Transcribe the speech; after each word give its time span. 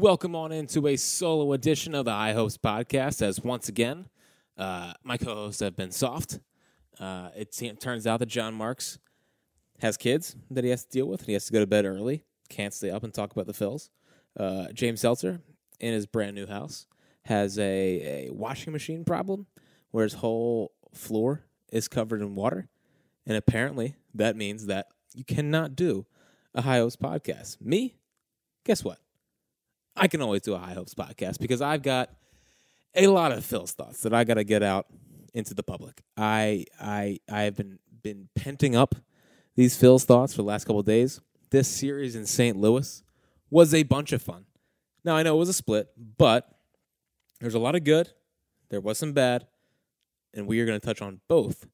Welcome 0.00 0.36
on 0.36 0.52
into 0.52 0.86
a 0.86 0.94
solo 0.94 1.54
edition 1.54 1.92
of 1.92 2.04
the 2.04 2.12
High 2.12 2.32
Hopes 2.32 2.56
podcast. 2.56 3.20
As 3.20 3.40
once 3.42 3.68
again, 3.68 4.06
uh, 4.56 4.92
my 5.02 5.18
co-hosts 5.18 5.58
have 5.58 5.74
been 5.74 5.90
soft. 5.90 6.38
Uh, 7.00 7.30
it 7.34 7.50
turns 7.80 8.06
out 8.06 8.20
that 8.20 8.26
John 8.26 8.54
Marks 8.54 9.00
has 9.80 9.96
kids 9.96 10.36
that 10.52 10.62
he 10.62 10.70
has 10.70 10.84
to 10.84 10.90
deal 10.90 11.08
with. 11.08 11.22
And 11.22 11.26
he 11.26 11.32
has 11.32 11.46
to 11.46 11.52
go 11.52 11.58
to 11.58 11.66
bed 11.66 11.84
early. 11.84 12.22
Can't 12.48 12.72
stay 12.72 12.90
up 12.90 13.02
and 13.02 13.12
talk 13.12 13.32
about 13.32 13.48
the 13.48 13.52
fills. 13.52 13.90
Uh, 14.38 14.68
James 14.72 15.00
Seltzer 15.00 15.40
in 15.80 15.92
his 15.92 16.06
brand 16.06 16.36
new 16.36 16.46
house 16.46 16.86
has 17.24 17.58
a, 17.58 18.28
a 18.28 18.30
washing 18.30 18.72
machine 18.72 19.04
problem 19.04 19.48
where 19.90 20.04
his 20.04 20.14
whole 20.14 20.70
floor 20.94 21.42
is 21.72 21.88
covered 21.88 22.22
in 22.22 22.36
water, 22.36 22.68
and 23.26 23.36
apparently 23.36 23.96
that 24.14 24.36
means 24.36 24.66
that 24.66 24.86
you 25.12 25.24
cannot 25.24 25.74
do 25.74 26.06
a 26.54 26.62
High 26.62 26.78
Hopes 26.78 26.94
podcast. 26.94 27.60
Me, 27.60 27.96
guess 28.64 28.84
what? 28.84 29.00
I 29.98 30.08
can 30.08 30.22
always 30.22 30.42
do 30.42 30.54
a 30.54 30.58
High 30.58 30.74
Hopes 30.74 30.94
podcast 30.94 31.40
because 31.40 31.60
I've 31.60 31.82
got 31.82 32.10
a 32.94 33.08
lot 33.08 33.32
of 33.32 33.44
Phil's 33.44 33.72
thoughts 33.72 34.02
that 34.02 34.14
I 34.14 34.24
got 34.24 34.34
to 34.34 34.44
get 34.44 34.62
out 34.62 34.86
into 35.34 35.54
the 35.54 35.62
public. 35.62 36.02
I 36.16 36.66
I 36.80 37.18
I 37.30 37.42
have 37.42 37.56
been 37.56 37.78
been 38.02 38.28
penting 38.38 38.76
up 38.76 38.94
these 39.56 39.76
Phil's 39.76 40.04
thoughts 40.04 40.32
for 40.34 40.42
the 40.42 40.48
last 40.48 40.64
couple 40.64 40.80
of 40.80 40.86
days. 40.86 41.20
This 41.50 41.68
series 41.68 42.14
in 42.14 42.26
St. 42.26 42.56
Louis 42.56 43.02
was 43.50 43.74
a 43.74 43.82
bunch 43.82 44.12
of 44.12 44.22
fun. 44.22 44.44
Now 45.04 45.16
I 45.16 45.22
know 45.22 45.34
it 45.34 45.38
was 45.38 45.48
a 45.48 45.54
split, 45.54 45.88
but 46.16 46.48
there's 47.40 47.54
a 47.54 47.58
lot 47.58 47.74
of 47.74 47.84
good, 47.84 48.10
there 48.68 48.80
was 48.80 48.98
some 48.98 49.12
bad, 49.12 49.46
and 50.34 50.46
we 50.46 50.60
are 50.60 50.66
going 50.66 50.78
to 50.78 50.86
touch 50.86 51.00
on 51.00 51.20
both 51.28 51.66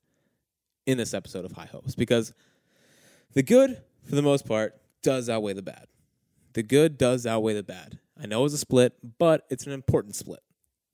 in 0.87 0.99
this 0.99 1.15
episode 1.15 1.45
of 1.45 1.53
High 1.53 1.67
Hopes 1.67 1.95
because 1.95 2.33
the 3.33 3.43
good, 3.43 3.83
for 4.05 4.15
the 4.15 4.23
most 4.23 4.47
part, 4.47 4.81
does 5.03 5.29
outweigh 5.29 5.55
the 5.55 5.63
bad. 5.63 5.87
The 6.53 6.63
good 6.63 6.97
does 6.97 7.27
outweigh 7.27 7.55
the 7.55 7.63
bad. 7.63 7.99
I 8.25 8.27
know 8.27 8.41
it 8.41 8.45
was 8.45 8.55
a 8.55 8.59
split, 8.59 8.95
but 9.19 9.45
it's 9.51 9.67
an 9.67 9.73
important 9.73 10.17
split. 10.17 10.41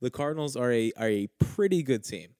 The 0.01 0.11
Cardinals 0.11 0.57
are 0.57 0.73
a 0.73 0.93
are 0.97 1.09
a 1.09 1.29
pretty 1.39 1.85
good 1.85 2.03
team. 2.03 2.31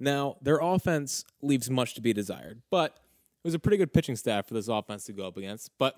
Now, 0.00 0.38
their 0.42 0.58
offense 0.58 1.24
leaves 1.40 1.70
much 1.70 1.94
to 1.94 2.00
be 2.00 2.12
desired, 2.12 2.60
but 2.68 2.96
it 2.96 3.46
was 3.46 3.54
a 3.54 3.60
pretty 3.60 3.76
good 3.76 3.92
pitching 3.92 4.16
staff 4.16 4.48
for 4.48 4.54
this 4.54 4.66
offense 4.66 5.04
to 5.04 5.12
go 5.12 5.28
up 5.28 5.36
against. 5.36 5.70
But 5.78 5.94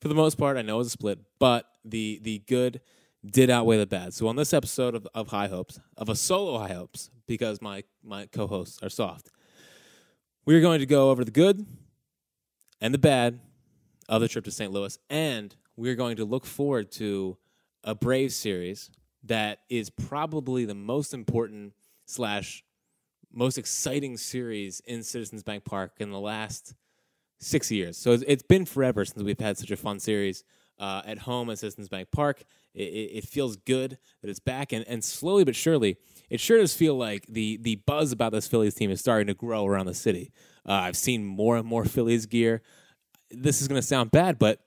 for 0.00 0.08
the 0.08 0.14
most 0.14 0.36
part, 0.36 0.58
I 0.58 0.62
know 0.62 0.74
it 0.74 0.78
was 0.78 0.88
a 0.88 0.90
split, 0.90 1.20
but 1.38 1.66
the 1.86 2.20
the 2.22 2.40
good 2.40 2.82
did 3.24 3.48
outweigh 3.48 3.78
the 3.78 3.86
bad. 3.86 4.12
So 4.12 4.28
on 4.28 4.36
this 4.36 4.52
episode 4.52 4.94
of, 4.94 5.08
of 5.14 5.28
High 5.28 5.48
Hopes, 5.48 5.80
of 5.96 6.10
a 6.10 6.14
solo 6.14 6.58
High 6.58 6.74
Hopes, 6.74 7.10
because 7.26 7.62
my 7.62 7.84
my 8.04 8.26
co-hosts 8.26 8.82
are 8.82 8.90
soft, 8.90 9.30
we're 10.44 10.60
going 10.60 10.80
to 10.80 10.86
go 10.86 11.10
over 11.10 11.24
the 11.24 11.30
good 11.30 11.64
and 12.78 12.92
the 12.92 12.98
bad 12.98 13.40
of 14.06 14.20
the 14.20 14.28
trip 14.28 14.44
to 14.44 14.50
St. 14.50 14.70
Louis, 14.70 14.98
and 15.08 15.56
we're 15.76 15.94
going 15.94 16.16
to 16.16 16.24
look 16.24 16.46
forward 16.46 16.90
to 16.92 17.36
a 17.84 17.94
Brave 17.94 18.32
series 18.32 18.90
that 19.24 19.60
is 19.68 19.90
probably 19.90 20.64
the 20.64 20.74
most 20.74 21.12
important 21.12 21.72
slash 22.06 22.64
most 23.32 23.58
exciting 23.58 24.16
series 24.16 24.80
in 24.80 25.02
Citizens 25.02 25.42
Bank 25.42 25.64
Park 25.64 25.92
in 25.98 26.10
the 26.10 26.20
last 26.20 26.74
six 27.38 27.70
years. 27.70 27.98
So 27.98 28.12
it's, 28.12 28.42
been 28.42 28.64
forever 28.64 29.04
since 29.04 29.22
we've 29.22 29.38
had 29.38 29.58
such 29.58 29.70
a 29.70 29.76
fun 29.76 30.00
series 30.00 30.42
uh, 30.78 31.02
at 31.04 31.18
home 31.18 31.50
at 31.50 31.58
Citizens 31.58 31.88
Bank 31.88 32.08
Park. 32.10 32.44
It, 32.74 32.82
it, 32.82 33.10
it, 33.18 33.24
feels 33.24 33.56
good 33.56 33.98
that 34.22 34.30
it's 34.30 34.40
back, 34.40 34.72
and, 34.72 34.86
and 34.86 35.02
slowly 35.02 35.44
but 35.44 35.56
surely, 35.56 35.96
it 36.28 36.40
sure 36.40 36.58
does 36.58 36.74
feel 36.74 36.94
like 36.94 37.24
the 37.26 37.56
the 37.58 37.76
buzz 37.76 38.12
about 38.12 38.32
this 38.32 38.46
Phillies 38.46 38.74
team 38.74 38.90
is 38.90 39.00
starting 39.00 39.26
to 39.28 39.34
grow 39.34 39.64
around 39.64 39.86
the 39.86 39.94
city. 39.94 40.30
Uh, 40.68 40.72
I've 40.72 40.96
seen 40.96 41.24
more 41.24 41.56
and 41.56 41.66
more 41.66 41.86
Phillies 41.86 42.26
gear. 42.26 42.60
This 43.30 43.62
is 43.62 43.68
going 43.68 43.80
to 43.80 43.86
sound 43.86 44.10
bad, 44.10 44.38
but 44.38 44.65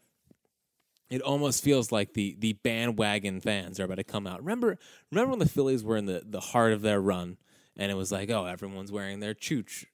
it 1.09 1.21
almost 1.21 1.63
feels 1.63 1.91
like 1.91 2.13
the 2.13 2.35
the 2.39 2.53
bandwagon 2.53 3.41
fans 3.41 3.79
are 3.79 3.85
about 3.85 3.95
to 3.95 4.03
come 4.03 4.27
out. 4.27 4.39
Remember, 4.39 4.77
remember 5.11 5.31
when 5.31 5.39
the 5.39 5.49
Phillies 5.49 5.83
were 5.83 5.97
in 5.97 6.05
the, 6.05 6.23
the 6.25 6.39
heart 6.39 6.71
of 6.71 6.81
their 6.81 7.01
run, 7.01 7.37
and 7.75 7.91
it 7.91 7.95
was 7.95 8.11
like, 8.11 8.29
oh, 8.29 8.45
everyone's 8.45 8.91
wearing 8.91 9.19
their 9.19 9.33
Chooch 9.33 9.85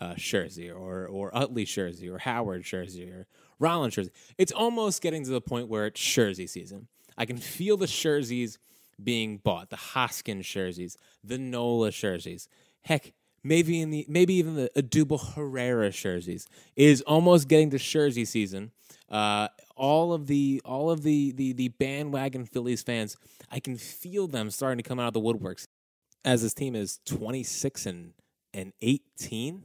uh, 0.00 0.14
jersey, 0.16 0.70
or 0.70 1.06
or 1.06 1.36
Utley 1.36 1.64
jersey, 1.64 2.08
or 2.08 2.18
Howard 2.18 2.62
jersey, 2.62 3.10
or 3.10 3.26
Rollins 3.58 3.94
jersey. 3.94 4.10
It's 4.38 4.52
almost 4.52 5.02
getting 5.02 5.24
to 5.24 5.30
the 5.30 5.40
point 5.40 5.68
where 5.68 5.86
it's 5.86 6.00
jersey 6.00 6.46
season. 6.46 6.88
I 7.16 7.26
can 7.26 7.36
feel 7.36 7.76
the 7.76 7.86
jerseys 7.86 8.58
being 9.02 9.38
bought, 9.38 9.70
the 9.70 9.76
Hoskins 9.76 10.46
jerseys, 10.46 10.96
the 11.22 11.38
Nola 11.38 11.90
jerseys. 11.90 12.48
Heck, 12.82 13.12
maybe 13.42 13.80
in 13.80 13.90
the 13.90 14.06
maybe 14.08 14.34
even 14.34 14.54
the 14.54 14.70
Odubel 14.76 15.34
Herrera 15.34 15.90
jerseys 15.90 16.46
is 16.76 17.02
almost 17.02 17.48
getting 17.48 17.70
to 17.70 17.78
jersey 17.78 18.24
season. 18.24 18.70
Uh, 19.10 19.48
all 19.78 20.12
of 20.12 20.26
the 20.26 20.60
all 20.64 20.90
of 20.90 21.02
the, 21.02 21.32
the 21.32 21.52
the 21.52 21.68
bandwagon 21.68 22.44
Phillies 22.44 22.82
fans, 22.82 23.16
I 23.50 23.60
can 23.60 23.76
feel 23.76 24.26
them 24.26 24.50
starting 24.50 24.78
to 24.78 24.82
come 24.82 25.00
out 25.00 25.08
of 25.08 25.14
the 25.14 25.20
woodworks. 25.20 25.66
As 26.24 26.42
this 26.42 26.52
team 26.52 26.74
is 26.74 27.00
26 27.06 27.86
and 27.86 28.12
and 28.52 28.72
18, 28.82 29.62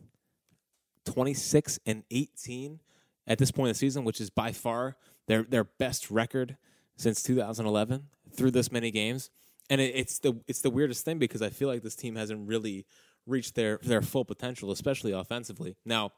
26 1.06 1.80
and 1.86 2.04
18 2.12 2.80
at 3.26 3.38
this 3.38 3.52
point 3.52 3.70
in 3.70 3.72
the 3.72 3.78
season, 3.78 4.04
which 4.04 4.22
is 4.22 4.30
by 4.30 4.52
far 4.52 4.96
their 5.28 5.44
their 5.44 5.64
best 5.64 6.12
record 6.12 6.58
since 6.96 7.24
2011 7.24 8.08
through 8.36 8.52
this 8.52 8.72
many 8.72 8.92
games. 8.92 9.30
And 9.70 9.82
it, 9.82 9.96
it's 9.96 10.20
the 10.20 10.40
it's 10.48 10.62
the 10.62 10.70
weirdest 10.70 11.06
thing 11.06 11.18
because 11.18 11.42
I 11.42 11.50
feel 11.50 11.68
like 11.68 11.82
this 11.82 11.96
team 11.96 12.16
hasn't 12.16 12.48
really 12.48 12.86
reached 13.26 13.56
their 13.56 13.80
their 13.82 14.02
full 14.02 14.26
potential, 14.26 14.72
especially 14.72 15.12
offensively. 15.12 15.76
Now, 15.86 16.12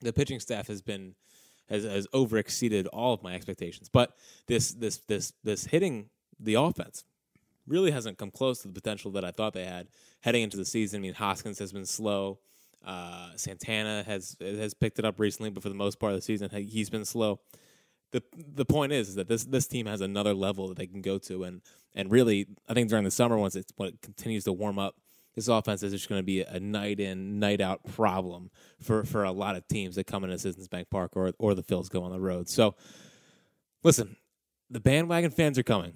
the 0.00 0.12
pitching 0.12 0.40
staff 0.40 0.68
has 0.68 0.82
been 0.82 1.14
has, 1.72 1.84
has 1.84 2.06
over 2.12 2.38
exceeded 2.38 2.86
all 2.88 3.14
of 3.14 3.22
my 3.22 3.34
expectations. 3.34 3.88
But 3.88 4.14
this 4.46 4.72
this 4.72 4.98
this 4.98 5.32
this 5.42 5.64
hitting 5.64 6.10
the 6.38 6.54
offense 6.54 7.04
really 7.66 7.90
hasn't 7.90 8.18
come 8.18 8.30
close 8.30 8.60
to 8.60 8.68
the 8.68 8.74
potential 8.74 9.10
that 9.12 9.24
I 9.24 9.30
thought 9.30 9.54
they 9.54 9.64
had 9.64 9.88
heading 10.20 10.42
into 10.42 10.56
the 10.56 10.64
season. 10.64 11.00
I 11.00 11.02
mean, 11.02 11.14
Hoskins 11.14 11.58
has 11.58 11.72
been 11.72 11.86
slow. 11.86 12.38
Uh, 12.84 13.30
Santana 13.36 14.02
has 14.04 14.36
has 14.40 14.74
picked 14.74 14.98
it 14.98 15.04
up 15.04 15.18
recently, 15.18 15.50
but 15.50 15.62
for 15.62 15.68
the 15.68 15.74
most 15.74 15.98
part 15.98 16.12
of 16.12 16.18
the 16.18 16.22
season, 16.22 16.50
he's 16.50 16.90
been 16.90 17.04
slow. 17.04 17.40
the 18.10 18.22
The 18.54 18.64
point 18.64 18.92
is, 18.92 19.10
is 19.10 19.14
that 19.14 19.28
this 19.28 19.44
this 19.44 19.66
team 19.66 19.86
has 19.86 20.00
another 20.00 20.34
level 20.34 20.68
that 20.68 20.76
they 20.76 20.86
can 20.86 21.00
go 21.00 21.18
to, 21.18 21.44
and 21.44 21.62
and 21.94 22.10
really, 22.10 22.48
I 22.68 22.74
think 22.74 22.88
during 22.88 23.04
the 23.04 23.10
summer, 23.10 23.38
once 23.38 23.56
it 23.56 23.72
when 23.76 23.90
it 23.90 24.02
continues 24.02 24.44
to 24.44 24.52
warm 24.52 24.78
up, 24.78 24.96
this 25.34 25.48
offense 25.48 25.82
is 25.82 25.92
just 25.92 26.08
going 26.08 26.18
to 26.20 26.24
be 26.24 26.42
a 26.42 26.60
night 26.60 27.00
in, 27.00 27.38
night 27.38 27.60
out 27.60 27.84
problem 27.94 28.50
for, 28.80 29.04
for 29.04 29.24
a 29.24 29.32
lot 29.32 29.56
of 29.56 29.66
teams 29.68 29.96
that 29.96 30.06
come 30.06 30.24
into 30.24 30.38
Citizens 30.38 30.68
Bank 30.68 30.88
Park 30.90 31.12
or 31.16 31.32
or 31.38 31.54
the 31.54 31.62
Phils 31.62 31.88
go 31.88 32.02
on 32.02 32.12
the 32.12 32.20
road. 32.20 32.48
So, 32.48 32.74
listen, 33.82 34.16
the 34.70 34.80
bandwagon 34.80 35.30
fans 35.30 35.58
are 35.58 35.62
coming, 35.62 35.92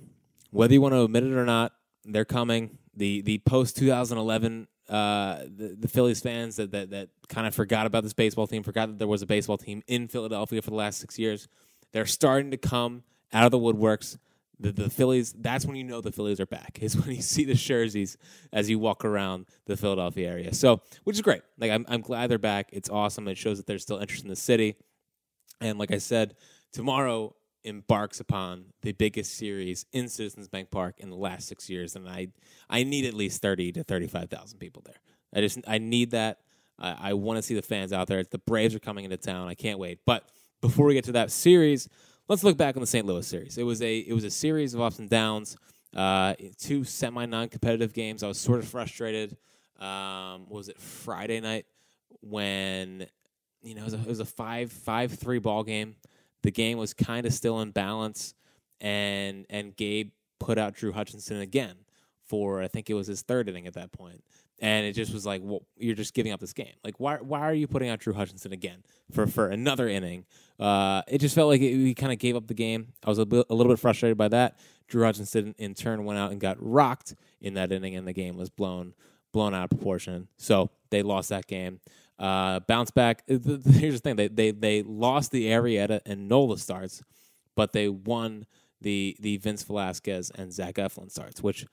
whether 0.51 0.73
you 0.73 0.81
want 0.81 0.95
to 0.95 1.03
admit 1.03 1.25
it 1.25 1.33
or 1.33 1.45
not. 1.45 1.73
They're 2.05 2.25
coming. 2.25 2.79
The 2.95 3.21
the 3.23 3.39
post 3.39 3.77
2011 3.77 4.69
uh, 4.89 5.41
the, 5.45 5.77
the 5.81 5.89
Phillies 5.89 6.21
fans 6.21 6.57
that, 6.57 6.71
that 6.71 6.91
that 6.91 7.09
kind 7.29 7.47
of 7.47 7.55
forgot 7.55 7.87
about 7.87 8.05
this 8.05 8.13
baseball 8.13 8.47
team, 8.47 8.63
forgot 8.63 8.87
that 8.87 8.99
there 8.99 9.09
was 9.09 9.23
a 9.23 9.27
baseball 9.27 9.59
team 9.59 9.83
in 9.89 10.07
Philadelphia 10.09 10.63
for 10.63 10.71
the 10.71 10.77
last 10.77 11.01
six 11.01 11.19
years. 11.19 11.49
They're 11.93 12.07
starting 12.07 12.53
to 12.53 12.57
come 12.57 13.03
out 13.33 13.45
of 13.45 13.51
the 13.51 13.59
woodworks 13.59 14.17
the, 14.59 14.73
the 14.73 14.91
Phillies, 14.91 15.35
that's 15.39 15.67
when 15.67 15.77
you 15.77 15.85
know 15.85 16.01
the 16.01 16.13
Phillies 16.13 16.41
are 16.41 16.47
back, 16.47 16.79
is 16.83 16.97
when 16.97 17.15
you 17.15 17.23
see 17.23 17.45
the 17.45 17.55
jerseys 17.55 18.17
as 18.53 18.71
you 18.71 18.79
walk 18.79 19.05
around 19.05 19.47
the 19.67 19.77
Philadelphia 19.77 20.29
area. 20.29 20.55
So, 20.55 20.81
which 21.05 21.17
is 21.17 21.23
great. 21.23 21.43
Like, 21.59 21.71
I'm, 21.71 21.85
I'm 21.89 22.01
glad 22.01 22.31
they're 22.31 22.39
back. 22.39 22.71
It's 22.73 22.89
awesome. 22.89 23.29
It 23.29 23.39
shows 23.39 23.59
that 23.59 23.67
there's 23.67 23.83
still 23.83 23.99
interest 23.99 24.25
in 24.25 24.31
the 24.31 24.37
city. 24.37 24.77
And 25.61 25.79
like 25.79 25.93
I 25.93 25.99
said, 25.99 26.35
tomorrow 26.73 27.35
embarks 27.65 28.21
upon 28.21 28.67
the 28.83 28.93
biggest 28.93 29.37
series 29.37 29.87
in 29.93 30.09
Citizens 30.09 30.49
Bank 30.49 30.71
Park 30.71 30.97
in 30.99 31.11
the 31.11 31.17
last 31.17 31.49
six 31.49 31.69
years. 31.69 31.97
And 31.97 32.09
I, 32.09 32.29
I 32.71 32.85
need 32.85 33.05
at 33.05 33.15
least 33.15 33.43
30 33.43 33.73
to 33.73 33.85
35,000 33.85 34.59
people 34.59 34.83
there. 34.85 35.01
I 35.35 35.41
just, 35.41 35.59
I 35.67 35.79
need 35.79 36.13
that. 36.13 36.39
I, 36.79 37.11
I 37.11 37.13
want 37.15 37.39
to 37.39 37.43
see 37.43 37.55
the 37.55 37.63
fans 37.63 37.93
out 37.93 38.07
there. 38.07 38.23
The 38.23 38.39
Braves 38.39 38.75
are 38.75 38.79
coming 38.79 39.05
into 39.05 39.17
town. 39.17 39.49
I 39.49 39.55
can't 39.55 39.79
wait. 39.79 40.01
But 40.07 40.29
before 40.61 40.87
we 40.87 40.95
get 40.95 41.05
to 41.05 41.13
that 41.13 41.31
series, 41.31 41.89
let's 42.29 42.45
look 42.45 42.57
back 42.57 42.77
on 42.77 42.81
the 42.81 42.87
St. 42.87 43.07
Louis 43.07 43.27
series. 43.27 43.59
It 43.59 43.65
was 43.65 43.83
a 43.83 43.99
it 43.99 44.13
was 44.13 44.25
a 44.25 44.31
series 44.31 44.75
of 44.75 44.81
ups 44.81 44.99
and 44.99 45.09
downs. 45.09 45.57
Uh, 45.95 46.35
two 46.59 46.85
semi 46.85 47.27
non 47.27 47.49
competitive 47.49 47.93
games. 47.93 48.23
I 48.23 48.29
was 48.29 48.39
sort 48.39 48.59
of 48.59 48.69
frustrated. 48.69 49.37
Um, 49.79 50.49
was 50.49 50.69
it 50.69 50.81
Friday 50.81 51.41
night 51.41 51.67
when 52.21 53.07
you 53.63 53.75
know 53.75 53.83
it 53.83 53.85
was 53.85 53.95
a, 53.95 54.01
it 54.01 54.07
was 54.07 54.21
a 54.21 54.25
five 54.25 54.73
five 54.73 55.13
three 55.13 55.39
ball 55.39 55.65
game. 55.65 55.97
The 56.43 56.51
game 56.51 56.79
was 56.79 56.95
kind 56.95 57.27
of 57.27 57.33
still 57.33 57.61
in 57.61 57.71
balance, 57.71 58.35
and 58.81 59.47
and 59.51 59.75
Gabe 59.77 60.11
put 60.39 60.59
out 60.59 60.75
Drew 60.75 60.93
Hutchinson 60.93 61.41
again 61.41 61.77
for 62.27 62.63
I 62.63 62.69
think 62.69 62.91
it 62.91 62.95
was 62.95 63.07
his 63.07 63.23
third 63.23 63.49
inning 63.49 63.67
at 63.67 63.75
that 63.75 63.93
point, 63.93 64.23
and 64.61 64.87
it 64.87 64.93
just 64.93 65.13
was 65.13 65.27
like, 65.27 65.43
well, 65.45 65.63
you're 65.77 65.95
just 65.95 66.15
giving 66.15 66.33
up 66.33 66.41
this 66.41 66.53
game. 66.53 66.73
Like, 66.83 66.99
why 66.99 67.17
why 67.17 67.41
are 67.41 67.55
you 67.55 67.67
putting 67.67 67.89
out 67.89 68.01
Drew 68.01 68.15
Hutchinson 68.15 68.53
again 68.53 68.85
for 69.13 69.27
for 69.27 69.49
another 69.49 69.89
inning? 69.89 70.25
Uh, 70.59 71.03
it 71.09 71.19
just 71.19 71.35
felt 71.35 71.49
like 71.49 71.61
we 71.61 71.95
kind 71.95 72.13
of 72.13 72.19
gave 72.19 72.37
up 72.37 72.47
the 72.47 72.55
game. 72.55 72.93
I 73.05 73.11
was 73.11 73.19
a, 73.19 73.23
a 73.23 73.55
little 73.55 73.69
bit 73.69 73.79
frustrated 73.79 74.17
by 74.17 74.29
that. 74.29 74.59
Drew 74.89 75.05
Hutchinson 75.05 75.55
in 75.59 75.75
turn 75.75 76.05
went 76.05 76.19
out 76.19 76.31
and 76.31 76.41
got 76.41 76.57
rocked 76.61 77.15
in 77.41 77.55
that 77.55 77.73
inning, 77.73 77.97
and 77.97 78.07
the 78.07 78.13
game 78.13 78.37
was 78.37 78.49
blown 78.51 78.95
blown 79.33 79.53
out 79.55 79.65
of 79.65 79.71
proportion. 79.71 80.29
So 80.39 80.71
they 80.91 81.03
lost 81.03 81.29
that 81.29 81.47
game. 81.47 81.81
Uh, 82.19 82.61
bounce 82.61 82.91
back. 82.91 83.23
Here's 83.27 83.43
the 83.43 84.01
thing: 84.03 84.17
they 84.17 84.29
they 84.29 84.53
they 84.53 84.83
lost 84.83 85.33
the 85.33 85.49
Arrieta 85.49 86.01
and 86.07 86.29
Nola 86.29 86.57
starts, 86.57 87.03
but 87.55 87.73
they 87.73 87.89
won 87.89 88.47
the 88.81 89.17
the 89.21 89.37
Vince 89.37 89.63
Velasquez 89.65 90.31
and 90.35 90.53
Zach 90.53 90.77
Eflin 90.77 91.11
starts, 91.11 91.43
which 91.43 91.67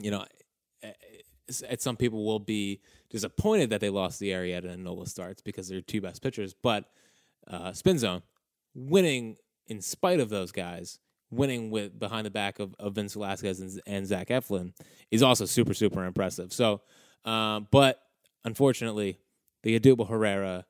you 0.00 0.10
know, 0.10 0.24
some 1.50 1.96
people 1.96 2.24
will 2.24 2.38
be 2.38 2.80
disappointed 3.10 3.70
that 3.70 3.80
they 3.80 3.90
lost 3.90 4.20
the 4.20 4.30
Arrieta 4.30 4.70
and 4.70 4.84
Nola 4.84 5.06
starts 5.06 5.42
because 5.42 5.68
they're 5.68 5.80
two 5.80 6.00
best 6.00 6.22
pitchers. 6.22 6.54
But 6.54 6.84
uh, 7.46 7.72
Spin 7.72 7.98
Zone 7.98 8.22
winning 8.74 9.36
in 9.66 9.80
spite 9.80 10.20
of 10.20 10.28
those 10.28 10.52
guys, 10.52 10.98
winning 11.30 11.70
with 11.70 11.98
behind 11.98 12.26
the 12.26 12.30
back 12.30 12.58
of, 12.58 12.74
of 12.78 12.94
Vince 12.94 13.14
Velasquez 13.14 13.60
and, 13.60 13.80
and 13.86 14.06
Zach 14.06 14.28
Eflin 14.28 14.72
is 15.10 15.22
also 15.22 15.44
super 15.44 15.74
super 15.74 16.04
impressive. 16.04 16.52
So, 16.52 16.82
uh, 17.24 17.60
but 17.70 18.00
unfortunately, 18.44 19.18
the 19.62 19.78
Odubel 19.78 20.08
Herrera 20.08 20.66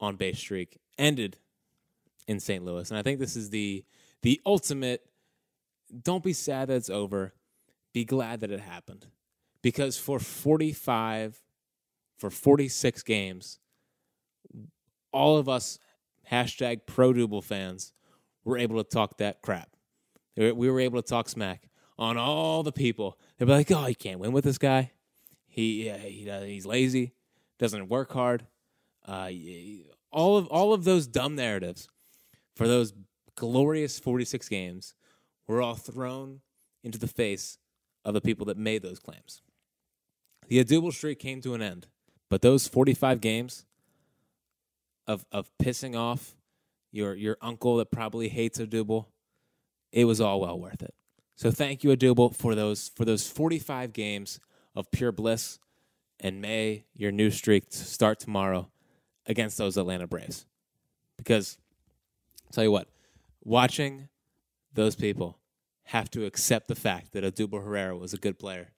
on 0.00 0.16
base 0.16 0.38
streak 0.38 0.78
ended 0.98 1.36
in 2.26 2.40
St. 2.40 2.64
Louis, 2.64 2.90
and 2.90 2.98
I 2.98 3.02
think 3.02 3.18
this 3.18 3.36
is 3.36 3.50
the 3.50 3.84
the 4.22 4.40
ultimate. 4.46 5.02
Don't 6.02 6.24
be 6.24 6.32
sad 6.32 6.68
that 6.68 6.76
it's 6.76 6.90
over 6.90 7.34
be 7.94 8.04
glad 8.04 8.40
that 8.40 8.50
it 8.50 8.60
happened. 8.60 9.06
Because 9.64 9.96
for 9.96 10.18
45, 10.18 11.42
for 12.18 12.28
46 12.28 13.02
games, 13.02 13.60
all 15.10 15.38
of 15.38 15.48
us 15.48 15.78
hashtag 16.30 16.80
pro 16.86 17.40
fans 17.40 17.94
were 18.44 18.58
able 18.58 18.76
to 18.76 18.88
talk 18.88 19.16
that 19.16 19.40
crap. 19.40 19.70
We 20.36 20.52
were 20.52 20.80
able 20.80 21.00
to 21.00 21.08
talk 21.08 21.30
smack 21.30 21.70
on 21.98 22.18
all 22.18 22.62
the 22.62 22.72
people. 22.72 23.18
They'd 23.38 23.46
be 23.46 23.52
like, 23.52 23.70
oh, 23.70 23.86
you 23.86 23.94
can't 23.94 24.20
win 24.20 24.32
with 24.32 24.44
this 24.44 24.58
guy. 24.58 24.92
He, 25.48 25.88
uh, 25.88 25.96
he 25.96 26.30
he's 26.44 26.66
lazy, 26.66 27.14
doesn't 27.58 27.88
work 27.88 28.12
hard. 28.12 28.46
Uh, 29.08 29.30
all 30.10 30.36
of 30.36 30.46
all 30.48 30.74
of 30.74 30.84
those 30.84 31.06
dumb 31.06 31.36
narratives 31.36 31.88
for 32.54 32.68
those 32.68 32.92
glorious 33.34 33.98
46 33.98 34.46
games 34.50 34.94
were 35.46 35.62
all 35.62 35.74
thrown 35.74 36.40
into 36.82 36.98
the 36.98 37.06
face 37.08 37.56
of 38.04 38.12
the 38.12 38.20
people 38.20 38.44
that 38.46 38.58
made 38.58 38.82
those 38.82 38.98
claims. 38.98 39.40
The 40.48 40.62
Odubel 40.62 40.92
streak 40.92 41.18
came 41.18 41.40
to 41.42 41.54
an 41.54 41.62
end, 41.62 41.86
but 42.28 42.42
those 42.42 42.68
45 42.68 43.20
games 43.20 43.64
of 45.06 45.24
of 45.32 45.50
pissing 45.58 45.96
off 45.96 46.34
your 46.90 47.14
your 47.14 47.36
uncle 47.40 47.76
that 47.76 47.90
probably 47.90 48.28
hates 48.28 48.58
Odubel, 48.58 49.06
it 49.92 50.04
was 50.04 50.20
all 50.20 50.40
well 50.40 50.58
worth 50.58 50.82
it. 50.82 50.94
So 51.36 51.50
thank 51.50 51.82
you, 51.82 51.90
Odubel, 51.90 52.34
for 52.34 52.54
those 52.54 52.90
for 52.94 53.04
those 53.04 53.26
45 53.26 53.92
games 53.92 54.40
of 54.74 54.90
pure 54.90 55.12
bliss. 55.12 55.58
And 56.20 56.40
may 56.40 56.84
your 56.94 57.10
new 57.10 57.30
streak 57.30 57.64
start 57.70 58.20
tomorrow 58.20 58.70
against 59.26 59.58
those 59.58 59.76
Atlanta 59.76 60.06
Braves. 60.06 60.46
Because 61.16 61.58
tell 62.52 62.64
you 62.64 62.70
what, 62.70 62.88
watching 63.42 64.08
those 64.72 64.94
people 64.94 65.38
have 65.88 66.10
to 66.10 66.24
accept 66.24 66.68
the 66.68 66.74
fact 66.74 67.12
that 67.12 67.24
Odubel 67.24 67.62
Herrera 67.62 67.96
was 67.96 68.14
a 68.14 68.16
good 68.16 68.38
player, 68.38 68.70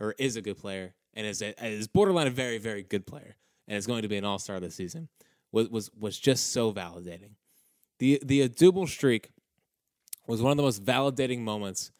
or 0.00 0.14
is 0.18 0.36
a 0.36 0.42
good 0.42 0.58
player, 0.58 0.94
and 1.14 1.26
is 1.26 1.42
a, 1.42 1.54
is 1.66 1.88
borderline 1.88 2.26
a 2.26 2.30
very 2.30 2.58
very 2.58 2.82
good 2.82 3.06
player, 3.06 3.36
and 3.68 3.76
is 3.76 3.86
going 3.86 4.02
to 4.02 4.08
be 4.08 4.16
an 4.16 4.24
All 4.24 4.38
Star 4.38 4.60
this 4.60 4.74
season. 4.74 5.08
Was 5.50 5.68
was 5.68 5.90
was 5.98 6.18
just 6.18 6.52
so 6.52 6.72
validating. 6.72 7.32
The 7.98 8.20
the 8.22 8.48
Odubel 8.48 8.88
streak 8.88 9.30
was 10.26 10.40
one 10.40 10.50
of 10.50 10.56
the 10.56 10.62
most 10.62 10.84
validating 10.84 11.40
moments 11.40 11.90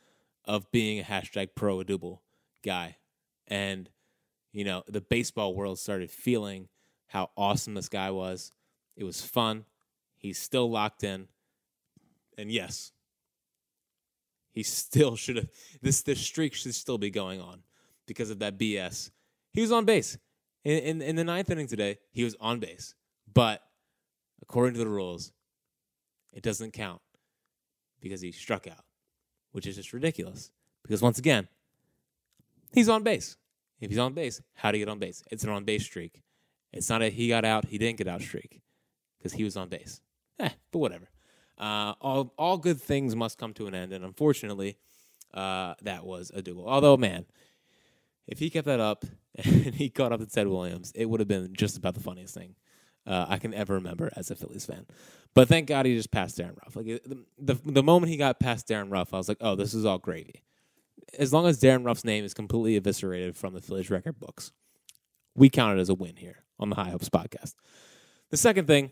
of 0.45 0.71
being 0.71 1.01
a 1.01 1.05
hashtag 1.05 1.51
pro 1.55 1.79
Odubel 1.79 2.19
guy, 2.65 2.97
and 3.47 3.91
you 4.53 4.65
know 4.65 4.83
the 4.89 5.01
baseball 5.01 5.55
world 5.55 5.79
started 5.79 6.11
feeling 6.11 6.69
how 7.09 7.31
awesome 7.37 7.75
this 7.75 7.89
guy 7.89 8.11
was. 8.11 8.53
It 8.97 9.05
was 9.05 9.21
fun. 9.21 9.65
He's 10.17 10.39
still 10.39 10.71
locked 10.71 11.05
in, 11.05 11.29
and 12.39 12.51
yes, 12.51 12.93
he 14.53 14.63
still 14.63 15.17
should 15.17 15.37
have 15.37 15.49
this 15.83 16.03
this 16.03 16.21
streak 16.21 16.55
should 16.55 16.75
still 16.75 16.99
be 16.99 17.11
going 17.11 17.41
on 17.41 17.63
because 18.07 18.31
of 18.31 18.39
that 18.41 18.59
BS. 18.59 19.11
He 19.53 19.61
was 19.61 19.73
on 19.73 19.85
base. 19.85 20.19
In, 20.65 20.79
in, 20.79 21.03
in 21.03 21.17
the 21.17 21.25
ninth 21.25 21.51
inning 21.51 21.67
today, 21.67 21.99
he 22.11 22.25
was 22.25 22.37
on 22.41 22.61
base. 22.61 22.95
But 23.33 23.63
according 24.41 24.75
to 24.75 24.81
the 24.81 24.89
rules, 24.89 25.33
it 26.33 26.43
doesn't 26.43 26.73
count 26.73 27.01
because 28.01 28.21
he 28.21 28.33
struck 28.33 28.67
out, 28.67 28.85
which 29.53 29.67
is 29.67 29.77
just 29.77 29.93
ridiculous. 29.93 30.51
Because 30.83 31.03
once 31.03 31.19
again, 31.19 31.49
he's 32.73 32.89
on 32.89 33.03
base. 33.03 33.37
If 33.81 33.91
he's 33.91 33.99
on 33.99 34.13
base, 34.15 34.41
how 34.55 34.71
do 34.71 34.79
you 34.79 34.85
get 34.85 34.91
on 34.91 34.99
base? 34.99 35.25
It's 35.31 35.45
an 35.45 35.51
on 35.51 35.65
base 35.65 35.85
streak. 35.85 36.23
It's 36.73 36.89
not 36.89 37.03
a 37.03 37.11
he 37.11 37.29
got 37.29 37.45
out, 37.45 37.67
he 37.67 37.79
didn't 37.79 37.99
get 37.99 38.09
out 38.09 38.23
streak 38.23 38.63
because 39.19 39.33
he 39.33 39.45
was 39.45 39.57
on 39.57 39.69
base. 39.69 40.01
Eh, 40.39 40.51
but 40.71 40.79
whatever. 40.79 41.09
Uh, 41.59 41.95
all 42.01 42.33
all 42.39 42.59
good 42.59 42.81
things 42.81 43.15
must 43.15 43.39
come 43.39 43.53
to 43.55 43.67
an 43.67 43.75
end, 43.75 43.93
and 43.93 44.05
unfortunately, 44.05 44.77
uh, 45.35 45.75
that 45.83 46.05
was 46.05 46.31
Odubel. 46.31 46.67
Although, 46.67 46.97
man, 46.97 47.27
if 48.27 48.39
he 48.39 48.51
kept 48.51 48.67
that 48.67 48.81
up 48.81 49.05
and 49.37 49.75
he 49.75 49.91
caught 49.91 50.13
up 50.13 50.21
to 50.21 50.27
Ted 50.27 50.49
Williams, 50.49 50.93
it 50.95 51.07
would 51.07 51.21
have 51.21 51.29
been 51.29 51.53
just 51.55 51.77
about 51.77 51.95
the 51.95 52.01
funniest 52.01 52.35
thing 52.35 52.55
uh, 53.07 53.27
I 53.29 53.39
can 53.39 53.55
ever 53.55 53.75
remember 53.75 54.11
as 54.17 54.31
a 54.31 54.37
Phillies 54.37 54.67
fan. 54.67 54.87
But 55.35 55.49
thank 55.49 55.67
God 55.67 55.87
he 55.87 55.97
just 55.97 56.11
passed 56.11 56.37
Darin 56.37 56.57
Ruf. 56.63 56.77
Like 56.77 56.87
the, 56.87 57.25
the 57.39 57.55
the 57.65 57.83
moment 57.83 58.11
he 58.11 58.19
got 58.19 58.39
past 58.39 58.69
Darin 58.69 58.91
Ruf, 58.91 59.15
I 59.15 59.17
was 59.17 59.29
like, 59.29 59.39
oh, 59.41 59.55
this 59.55 59.73
is 59.73 59.85
all 59.85 59.99
gravy. 59.99 60.43
As 61.19 61.33
long 61.33 61.47
as 61.47 61.59
Darin 61.59 61.85
Ruf's 61.85 62.05
name 62.05 62.25
is 62.25 62.35
completely 62.35 62.77
eviscerated 62.77 63.37
from 63.37 63.55
the 63.55 63.61
Phillies 63.61 63.91
record 63.91 64.21
books, 64.21 64.53
we 65.35 65.49
count 65.49 65.79
it 65.79 65.81
as 65.81 65.89
a 65.89 65.95
win 65.95 66.17
here 66.17 66.45
on 66.59 66.69
the 66.69 66.77
High 66.77 66.91
Hopes 66.91 67.09
podcast. 67.09 67.55
The 68.31 68.37
second 68.37 68.67
thing 68.67 68.91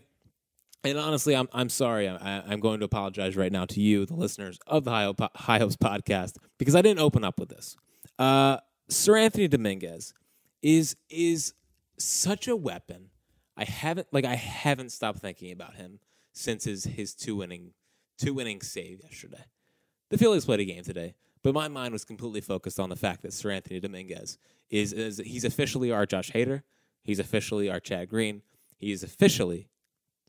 and 0.82 0.98
honestly, 0.98 1.36
I'm 1.36 1.48
I'm 1.52 1.68
sorry. 1.68 2.08
I, 2.08 2.40
I'm 2.40 2.60
going 2.60 2.80
to 2.80 2.86
apologize 2.86 3.36
right 3.36 3.52
now 3.52 3.66
to 3.66 3.80
you, 3.80 4.06
the 4.06 4.14
listeners 4.14 4.58
of 4.66 4.84
the 4.84 4.90
High, 4.90 5.12
High 5.34 5.58
Hopes 5.58 5.76
podcast, 5.76 6.36
because 6.58 6.74
I 6.74 6.82
didn't 6.82 7.00
open 7.00 7.24
up 7.24 7.38
with 7.38 7.50
this. 7.50 7.76
Uh, 8.18 8.58
Seranthony 8.90 9.48
Dominguez 9.48 10.12
is 10.62 10.96
is 11.08 11.54
such 11.98 12.48
a 12.48 12.56
weapon. 12.56 13.10
I 13.56 13.64
haven't 13.64 14.08
like 14.12 14.24
I 14.24 14.34
haven't 14.34 14.90
stopped 14.90 15.20
thinking 15.20 15.52
about 15.52 15.76
him 15.76 16.00
since 16.32 16.64
his 16.64 16.84
his 16.84 17.14
two 17.14 17.42
inning 17.42 17.72
two 18.18 18.40
inning 18.40 18.60
save 18.60 19.00
yesterday. 19.02 19.44
The 20.10 20.18
Phillies 20.18 20.44
played 20.44 20.60
a 20.60 20.64
game 20.64 20.82
today, 20.82 21.14
but 21.42 21.54
my 21.54 21.68
mind 21.68 21.92
was 21.92 22.04
completely 22.04 22.40
focused 22.40 22.80
on 22.80 22.90
the 22.90 22.96
fact 22.96 23.22
that 23.22 23.30
Seranthony 23.30 23.80
Dominguez 23.80 24.38
is, 24.70 24.92
is 24.92 25.18
he's 25.18 25.44
officially 25.44 25.92
our 25.92 26.04
Josh 26.04 26.32
Hader. 26.32 26.62
He's 27.04 27.20
officially 27.20 27.70
our 27.70 27.80
Chad 27.80 28.08
Green. 28.08 28.42
He 28.76 28.90
is 28.90 29.04
officially 29.04 29.68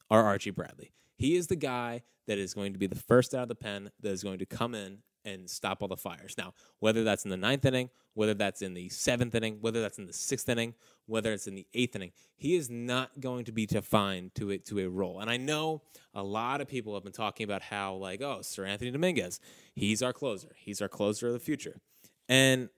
our 0.09 0.23
Archie 0.23 0.51
Bradley. 0.51 0.93
He 1.17 1.35
is 1.35 1.47
the 1.47 1.55
guy 1.55 2.03
that 2.27 2.37
is 2.37 2.53
going 2.53 2.73
to 2.73 2.79
be 2.79 2.87
the 2.87 2.95
first 2.95 3.33
out 3.33 3.43
of 3.43 3.47
the 3.49 3.55
pen 3.55 3.89
that 3.99 4.11
is 4.11 4.23
going 4.23 4.39
to 4.39 4.45
come 4.45 4.75
in 4.75 4.99
and 5.25 5.49
stop 5.49 5.81
all 5.81 5.87
the 5.87 5.97
fires. 5.97 6.35
Now, 6.37 6.53
whether 6.79 7.03
that's 7.03 7.23
in 7.25 7.31
the 7.31 7.37
ninth 7.37 7.65
inning, 7.65 7.89
whether 8.13 8.33
that's 8.33 8.61
in 8.61 8.73
the 8.73 8.89
seventh 8.89 9.35
inning, 9.35 9.57
whether 9.61 9.81
that's 9.81 9.97
in 9.97 10.07
the 10.07 10.13
sixth 10.13 10.49
inning, 10.49 10.73
whether 11.05 11.31
it's 11.33 11.47
in 11.47 11.55
the 11.55 11.67
eighth 11.73 11.95
inning, 11.95 12.11
he 12.35 12.55
is 12.55 12.69
not 12.69 13.19
going 13.19 13.45
to 13.45 13.51
be 13.51 13.65
defined 13.65 14.35
to 14.35 14.49
it 14.49 14.65
to 14.65 14.79
a 14.79 14.89
role. 14.89 15.19
And 15.19 15.29
I 15.29 15.37
know 15.37 15.81
a 16.13 16.23
lot 16.23 16.61
of 16.61 16.67
people 16.67 16.93
have 16.93 17.03
been 17.03 17.11
talking 17.13 17.43
about 17.43 17.61
how, 17.61 17.95
like, 17.95 18.21
oh, 18.21 18.39
Seranthony 18.41 18.91
Dominguez, 18.91 19.39
he's 19.73 20.01
our 20.01 20.13
closer, 20.13 20.49
he's 20.57 20.81
our 20.81 20.89
closer 20.89 21.27
of 21.27 21.33
the 21.33 21.39
future. 21.39 21.79
And 22.27 22.69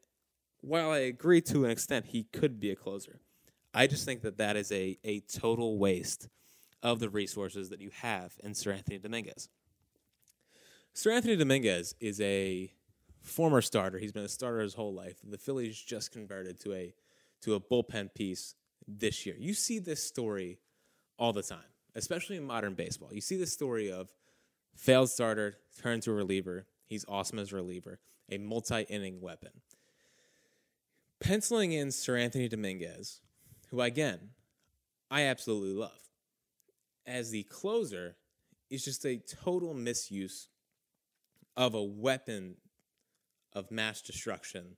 while 0.62 0.92
I 0.92 1.00
agree 1.00 1.42
to 1.42 1.66
an 1.66 1.72
extent, 1.72 2.08
he 2.08 2.24
could 2.24 2.60
be 2.60 2.72
a 2.72 2.76
closer. 2.76 3.20
I 3.74 3.88
just 3.88 4.06
think 4.06 4.22
that 4.22 4.38
that 4.38 4.56
is 4.56 4.72
a 4.72 4.98
a 5.04 5.22
total 5.22 5.78
waste 5.78 6.28
of 6.84 7.00
the 7.00 7.10
resources 7.10 7.70
that 7.70 7.82
you 7.82 7.90
have 8.02 8.34
in 8.44 8.52
Seranthony 8.52 9.02
Dominguez. 9.02 9.50
Seranthony 10.96 11.38
Dominguez 11.38 11.96
is 12.00 12.22
a 12.22 12.72
former 13.22 13.62
starter. 13.62 13.98
He's 13.98 14.12
been 14.12 14.24
a 14.26 14.30
starter 14.30 14.60
his 14.60 14.76
whole 14.76 14.94
life. 14.94 15.18
The 15.24 15.38
Phillies 15.40 15.80
just 15.80 16.12
converted 16.12 16.60
to 16.62 16.74
a 16.74 16.94
to 17.42 17.56
a 17.56 17.60
bullpen 17.60 18.14
piece 18.14 18.56
this 18.88 19.26
year. 19.26 19.36
You 19.38 19.54
see 19.54 19.80
this 19.80 20.04
story 20.04 20.60
all 21.18 21.34
the 21.34 21.44
time. 21.44 21.66
especially 21.96 22.38
in 22.38 22.44
modern 22.44 22.74
baseball. 22.74 23.10
You 23.14 23.22
see 23.22 23.38
the 23.38 23.46
story 23.46 23.92
of 23.92 24.10
failed 24.76 25.10
starter, 25.10 25.58
turned 25.82 26.02
to 26.04 26.12
a 26.12 26.16
reliever. 26.16 26.66
He's 26.86 27.06
awesome 27.08 27.40
as 27.40 27.52
a 27.52 27.56
reliever, 27.56 28.00
a 28.32 28.38
multi 28.38 28.82
inning 28.90 29.22
weapon. 29.22 29.52
Penciling 31.20 31.72
in 31.72 31.90
Seranthony 31.90 32.50
Dominguez, 32.50 33.22
who 33.70 33.82
again, 33.82 34.32
I 35.10 35.24
absolutely 35.24 35.74
love, 35.74 36.10
as 37.06 37.32
the 37.32 37.44
closer 37.44 38.18
is 38.70 38.84
just 38.84 39.06
a 39.06 39.18
total 39.18 39.74
misuse 39.74 40.50
of 41.56 41.76
a 41.76 41.84
weapon 41.84 42.56
of 43.54 43.72
mass 43.72 44.02
destruction 44.02 44.78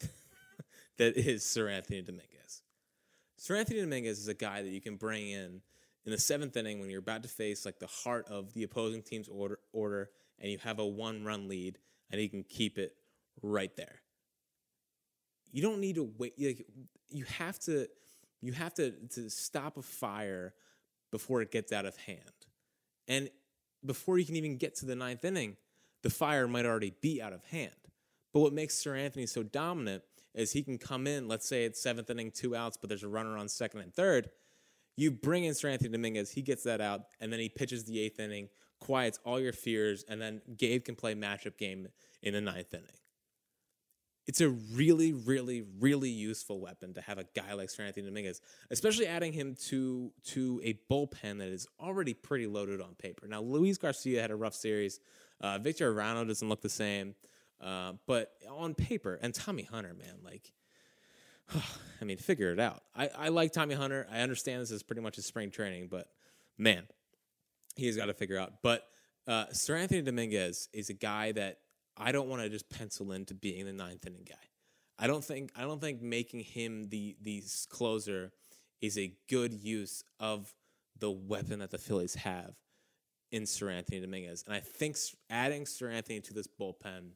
that 0.98 1.16
is 1.16 1.42
Seranthony 1.42 2.04
Dominguez. 2.04 2.62
Seranthony 3.38 3.80
Dominguez 3.80 4.18
is 4.18 4.28
a 4.28 4.34
guy 4.34 4.62
that 4.62 4.70
you 4.70 4.80
can 4.80 4.96
bring 4.96 5.28
in 5.28 5.60
in 6.04 6.12
the 6.12 6.18
seventh 6.18 6.56
inning 6.56 6.80
when 6.80 6.90
you're 6.90 7.00
about 7.00 7.22
to 7.22 7.28
face 7.28 7.64
like 7.64 7.78
the 7.78 7.86
heart 7.86 8.26
of 8.28 8.52
the 8.54 8.62
opposing 8.62 9.02
team's 9.02 9.28
order, 9.28 9.58
order 9.72 10.10
and 10.38 10.50
you 10.50 10.58
have 10.58 10.78
a 10.78 10.86
one 10.86 11.24
run 11.24 11.48
lead 11.48 11.78
and 12.10 12.20
he 12.20 12.28
can 12.28 12.42
keep 12.42 12.78
it 12.78 12.94
right 13.42 13.74
there. 13.76 14.00
You 15.50 15.62
don't 15.62 15.80
need 15.80 15.96
to 15.96 16.10
wait. 16.18 16.34
Like, 16.38 16.66
you 17.08 17.24
have 17.24 17.58
to, 17.60 17.86
you 18.40 18.52
have 18.52 18.74
to, 18.74 18.92
to 19.14 19.28
stop 19.30 19.76
a 19.76 19.82
fire 19.82 20.54
before 21.10 21.42
it 21.42 21.50
gets 21.50 21.72
out 21.72 21.84
of 21.84 21.96
hand. 21.96 22.18
And 23.06 23.28
before 23.84 24.18
you 24.18 24.24
can 24.24 24.36
even 24.36 24.56
get 24.56 24.76
to 24.76 24.86
the 24.86 24.96
ninth 24.96 25.24
inning, 25.24 25.56
the 26.02 26.10
fire 26.10 26.48
might 26.48 26.66
already 26.66 26.94
be 27.00 27.22
out 27.22 27.32
of 27.32 27.44
hand. 27.44 27.70
But 28.32 28.40
what 28.40 28.52
makes 28.52 28.74
Seranthony 28.82 29.28
so 29.28 29.42
dominant 29.42 30.02
is 30.34 30.52
he 30.52 30.62
can 30.62 30.78
come 30.78 31.06
in, 31.06 31.28
let's 31.28 31.46
say 31.46 31.64
it's 31.64 31.80
seventh 31.80 32.08
inning, 32.10 32.30
two 32.30 32.56
outs, 32.56 32.76
but 32.76 32.88
there's 32.88 33.02
a 33.02 33.08
runner 33.08 33.36
on 33.36 33.48
second 33.48 33.80
and 33.80 33.94
third. 33.94 34.30
You 34.96 35.10
bring 35.10 35.44
in 35.44 35.54
Seranthony 35.54 35.92
Dominguez, 35.92 36.32
he 36.32 36.42
gets 36.42 36.64
that 36.64 36.80
out, 36.80 37.02
and 37.20 37.32
then 37.32 37.40
he 37.40 37.48
pitches 37.48 37.84
the 37.84 38.00
eighth 38.00 38.20
inning, 38.20 38.48
quiets 38.80 39.18
all 39.24 39.40
your 39.40 39.52
fears, 39.52 40.04
and 40.08 40.20
then 40.20 40.42
Gabe 40.56 40.84
can 40.84 40.96
play 40.96 41.14
matchup 41.14 41.56
game 41.56 41.88
in 42.22 42.34
the 42.34 42.40
ninth 42.40 42.72
inning. 42.74 42.86
It's 44.26 44.40
a 44.40 44.50
really, 44.50 45.12
really, 45.12 45.64
really 45.80 46.10
useful 46.10 46.60
weapon 46.60 46.94
to 46.94 47.00
have 47.00 47.18
a 47.18 47.24
guy 47.34 47.54
like 47.54 47.68
Seranthony 47.68 48.04
Dominguez, 48.04 48.40
especially 48.70 49.06
adding 49.06 49.32
him 49.32 49.56
to 49.66 50.12
to 50.26 50.60
a 50.62 50.78
bullpen 50.88 51.38
that 51.38 51.48
is 51.48 51.66
already 51.80 52.14
pretty 52.14 52.46
loaded 52.46 52.80
on 52.80 52.94
paper. 52.94 53.26
Now, 53.26 53.40
Luis 53.40 53.78
Garcia 53.78 54.20
had 54.22 54.30
a 54.30 54.36
rough 54.36 54.54
series. 54.54 55.00
Uh, 55.42 55.58
Victor 55.58 55.92
Arano 55.92 56.26
doesn't 56.26 56.48
look 56.48 56.62
the 56.62 56.68
same. 56.68 57.14
Uh, 57.60 57.92
but 58.06 58.32
on 58.50 58.74
paper, 58.74 59.18
and 59.22 59.34
Tommy 59.34 59.62
Hunter, 59.62 59.94
man, 59.94 60.16
like, 60.24 60.52
I 62.00 62.04
mean, 62.04 62.18
figure 62.18 62.52
it 62.52 62.58
out. 62.58 62.82
I, 62.96 63.10
I 63.16 63.28
like 63.28 63.52
Tommy 63.52 63.74
Hunter. 63.74 64.06
I 64.10 64.20
understand 64.20 64.62
this 64.62 64.70
is 64.70 64.82
pretty 64.82 65.02
much 65.02 65.16
his 65.16 65.26
spring 65.26 65.50
training, 65.50 65.88
but 65.88 66.08
man, 66.58 66.86
he's 67.76 67.96
got 67.96 68.06
to 68.06 68.14
figure 68.14 68.38
out. 68.38 68.54
But 68.62 68.86
uh, 69.28 69.46
Seranthony 69.52 70.04
Dominguez 70.04 70.68
is 70.72 70.90
a 70.90 70.94
guy 70.94 71.32
that 71.32 71.58
I 71.96 72.10
don't 72.10 72.28
want 72.28 72.42
to 72.42 72.48
just 72.48 72.68
pencil 72.68 73.12
into 73.12 73.34
being 73.34 73.66
the 73.66 73.72
ninth 73.72 74.06
inning 74.06 74.26
guy. 74.28 74.34
I 74.98 75.06
don't 75.06 75.24
think 75.24 75.50
I 75.56 75.62
don't 75.62 75.80
think 75.80 76.00
making 76.02 76.40
him 76.40 76.88
the 76.88 77.16
the 77.20 77.42
closer 77.68 78.32
is 78.80 78.98
a 78.98 79.12
good 79.28 79.52
use 79.52 80.04
of 80.20 80.52
the 80.98 81.10
weapon 81.10 81.60
that 81.60 81.70
the 81.70 81.78
Phillies 81.78 82.14
have 82.14 82.54
in 83.32 83.42
Seranthony 83.42 84.00
Dominguez. 84.00 84.44
And 84.46 84.54
I 84.54 84.60
think 84.60 84.96
adding 85.28 85.64
Seranthony 85.64 86.22
to 86.22 86.34
this 86.34 86.46
bullpen 86.46 87.12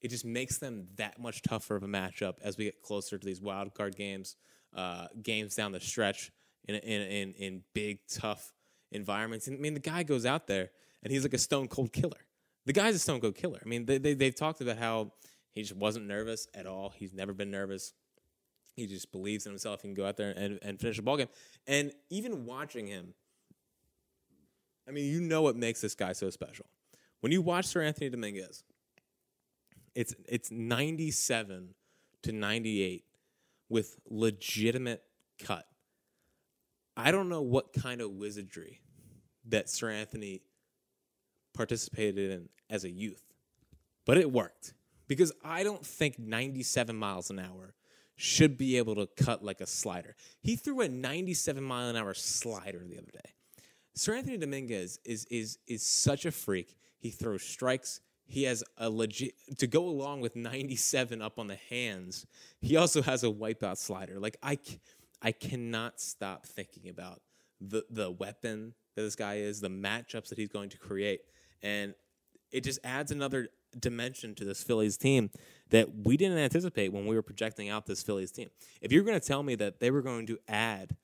it 0.00 0.08
just 0.08 0.24
makes 0.24 0.58
them 0.58 0.86
that 0.96 1.20
much 1.20 1.42
tougher 1.42 1.76
of 1.76 1.82
a 1.82 1.86
matchup 1.86 2.34
as 2.42 2.56
we 2.56 2.64
get 2.64 2.82
closer 2.82 3.18
to 3.18 3.26
these 3.26 3.40
wild 3.40 3.74
card 3.74 3.96
games, 3.96 4.36
uh, 4.74 5.06
games 5.22 5.54
down 5.54 5.72
the 5.72 5.80
stretch 5.80 6.32
in, 6.66 6.74
in 6.76 7.02
in 7.02 7.32
in 7.34 7.62
big 7.74 7.98
tough 8.08 8.52
environments. 8.92 9.46
And, 9.46 9.58
I 9.58 9.60
mean, 9.60 9.74
the 9.74 9.80
guy 9.80 10.02
goes 10.02 10.24
out 10.24 10.46
there 10.46 10.70
and 11.02 11.12
he's 11.12 11.22
like 11.22 11.34
a 11.34 11.38
stone 11.38 11.68
cold 11.68 11.92
killer. 11.92 12.26
The 12.66 12.72
guy's 12.72 12.94
a 12.94 12.98
stone 12.98 13.20
cold 13.20 13.34
killer. 13.34 13.60
I 13.64 13.68
mean, 13.68 13.86
they, 13.86 13.98
they 13.98 14.14
they've 14.14 14.34
talked 14.34 14.60
about 14.60 14.78
how 14.78 15.12
he 15.52 15.62
just 15.62 15.76
wasn't 15.76 16.06
nervous 16.06 16.46
at 16.54 16.66
all. 16.66 16.90
He's 16.96 17.12
never 17.12 17.32
been 17.32 17.50
nervous. 17.50 17.92
He 18.76 18.86
just 18.86 19.12
believes 19.12 19.44
in 19.46 19.52
himself. 19.52 19.82
He 19.82 19.88
can 19.88 19.94
go 19.94 20.06
out 20.06 20.16
there 20.16 20.30
and, 20.30 20.58
and 20.62 20.80
finish 20.80 20.98
a 20.98 21.02
ball 21.02 21.16
game. 21.16 21.28
And 21.66 21.92
even 22.08 22.46
watching 22.46 22.86
him, 22.86 23.14
I 24.88 24.92
mean, 24.92 25.04
you 25.06 25.20
know 25.20 25.42
what 25.42 25.56
makes 25.56 25.80
this 25.80 25.94
guy 25.94 26.12
so 26.12 26.30
special. 26.30 26.66
When 27.20 27.32
you 27.32 27.42
watch 27.42 27.66
Seranthony 27.66 28.10
Dominguez, 28.10 28.64
it's 29.94 30.14
it's 30.28 30.50
97 30.50 31.74
to 32.22 32.32
98 32.32 33.04
with 33.68 33.96
legitimate 34.08 35.02
cut. 35.42 35.66
I 36.96 37.10
don't 37.10 37.28
know 37.28 37.42
what 37.42 37.72
kind 37.72 38.00
of 38.00 38.10
wizardry 38.10 38.80
that 39.48 39.66
Seranthony 39.66 40.40
participated 41.54 42.30
in 42.30 42.48
as 42.68 42.84
a 42.84 42.90
youth, 42.90 43.22
but 44.06 44.18
it 44.18 44.30
worked 44.30 44.74
because 45.08 45.32
I 45.44 45.62
don't 45.62 45.84
think 45.84 46.18
97 46.18 46.94
miles 46.94 47.30
an 47.30 47.38
hour 47.38 47.74
should 48.16 48.58
be 48.58 48.76
able 48.76 48.94
to 48.96 49.08
cut 49.16 49.42
like 49.42 49.60
a 49.60 49.66
slider. 49.66 50.14
He 50.42 50.56
threw 50.56 50.82
a 50.82 50.88
97 50.88 51.62
mile 51.62 51.88
an 51.88 51.96
hour 51.96 52.12
slider 52.12 52.84
the 52.86 52.98
other 52.98 53.10
day. 53.10 53.32
Seranthony 53.96 54.38
Dominguez 54.38 54.98
is 55.04 55.24
is 55.26 55.58
is 55.66 55.82
such 55.82 56.24
a 56.24 56.30
freak. 56.30 56.76
He 56.98 57.10
throws 57.10 57.42
strikes, 57.42 58.00
he 58.30 58.44
has 58.44 58.62
a 58.78 58.88
legit 58.88 59.34
to 59.58 59.66
go 59.66 59.88
along 59.88 60.20
with 60.20 60.36
97 60.36 61.20
up 61.20 61.38
on 61.38 61.48
the 61.48 61.58
hands. 61.68 62.26
He 62.60 62.76
also 62.76 63.02
has 63.02 63.24
a 63.24 63.26
wipeout 63.26 63.76
slider. 63.76 64.20
Like 64.20 64.36
I, 64.40 64.56
I 65.20 65.32
cannot 65.32 66.00
stop 66.00 66.46
thinking 66.46 66.88
about 66.88 67.20
the 67.60 67.84
the 67.90 68.08
weapon 68.08 68.74
that 68.94 69.02
this 69.02 69.16
guy 69.16 69.38
is, 69.38 69.60
the 69.60 69.68
matchups 69.68 70.28
that 70.28 70.38
he's 70.38 70.48
going 70.48 70.68
to 70.70 70.78
create, 70.78 71.22
and 71.60 71.94
it 72.52 72.62
just 72.62 72.78
adds 72.84 73.10
another 73.10 73.48
dimension 73.78 74.36
to 74.36 74.44
this 74.44 74.62
Phillies 74.62 74.96
team 74.96 75.30
that 75.70 75.88
we 76.04 76.16
didn't 76.16 76.38
anticipate 76.38 76.92
when 76.92 77.06
we 77.06 77.16
were 77.16 77.22
projecting 77.22 77.68
out 77.68 77.86
this 77.86 78.02
Phillies 78.02 78.30
team. 78.30 78.50
If 78.80 78.92
you're 78.92 79.04
going 79.04 79.18
to 79.18 79.26
tell 79.26 79.42
me 79.42 79.56
that 79.56 79.80
they 79.80 79.90
were 79.90 80.02
going 80.02 80.26
to 80.26 80.38
add 80.48 80.96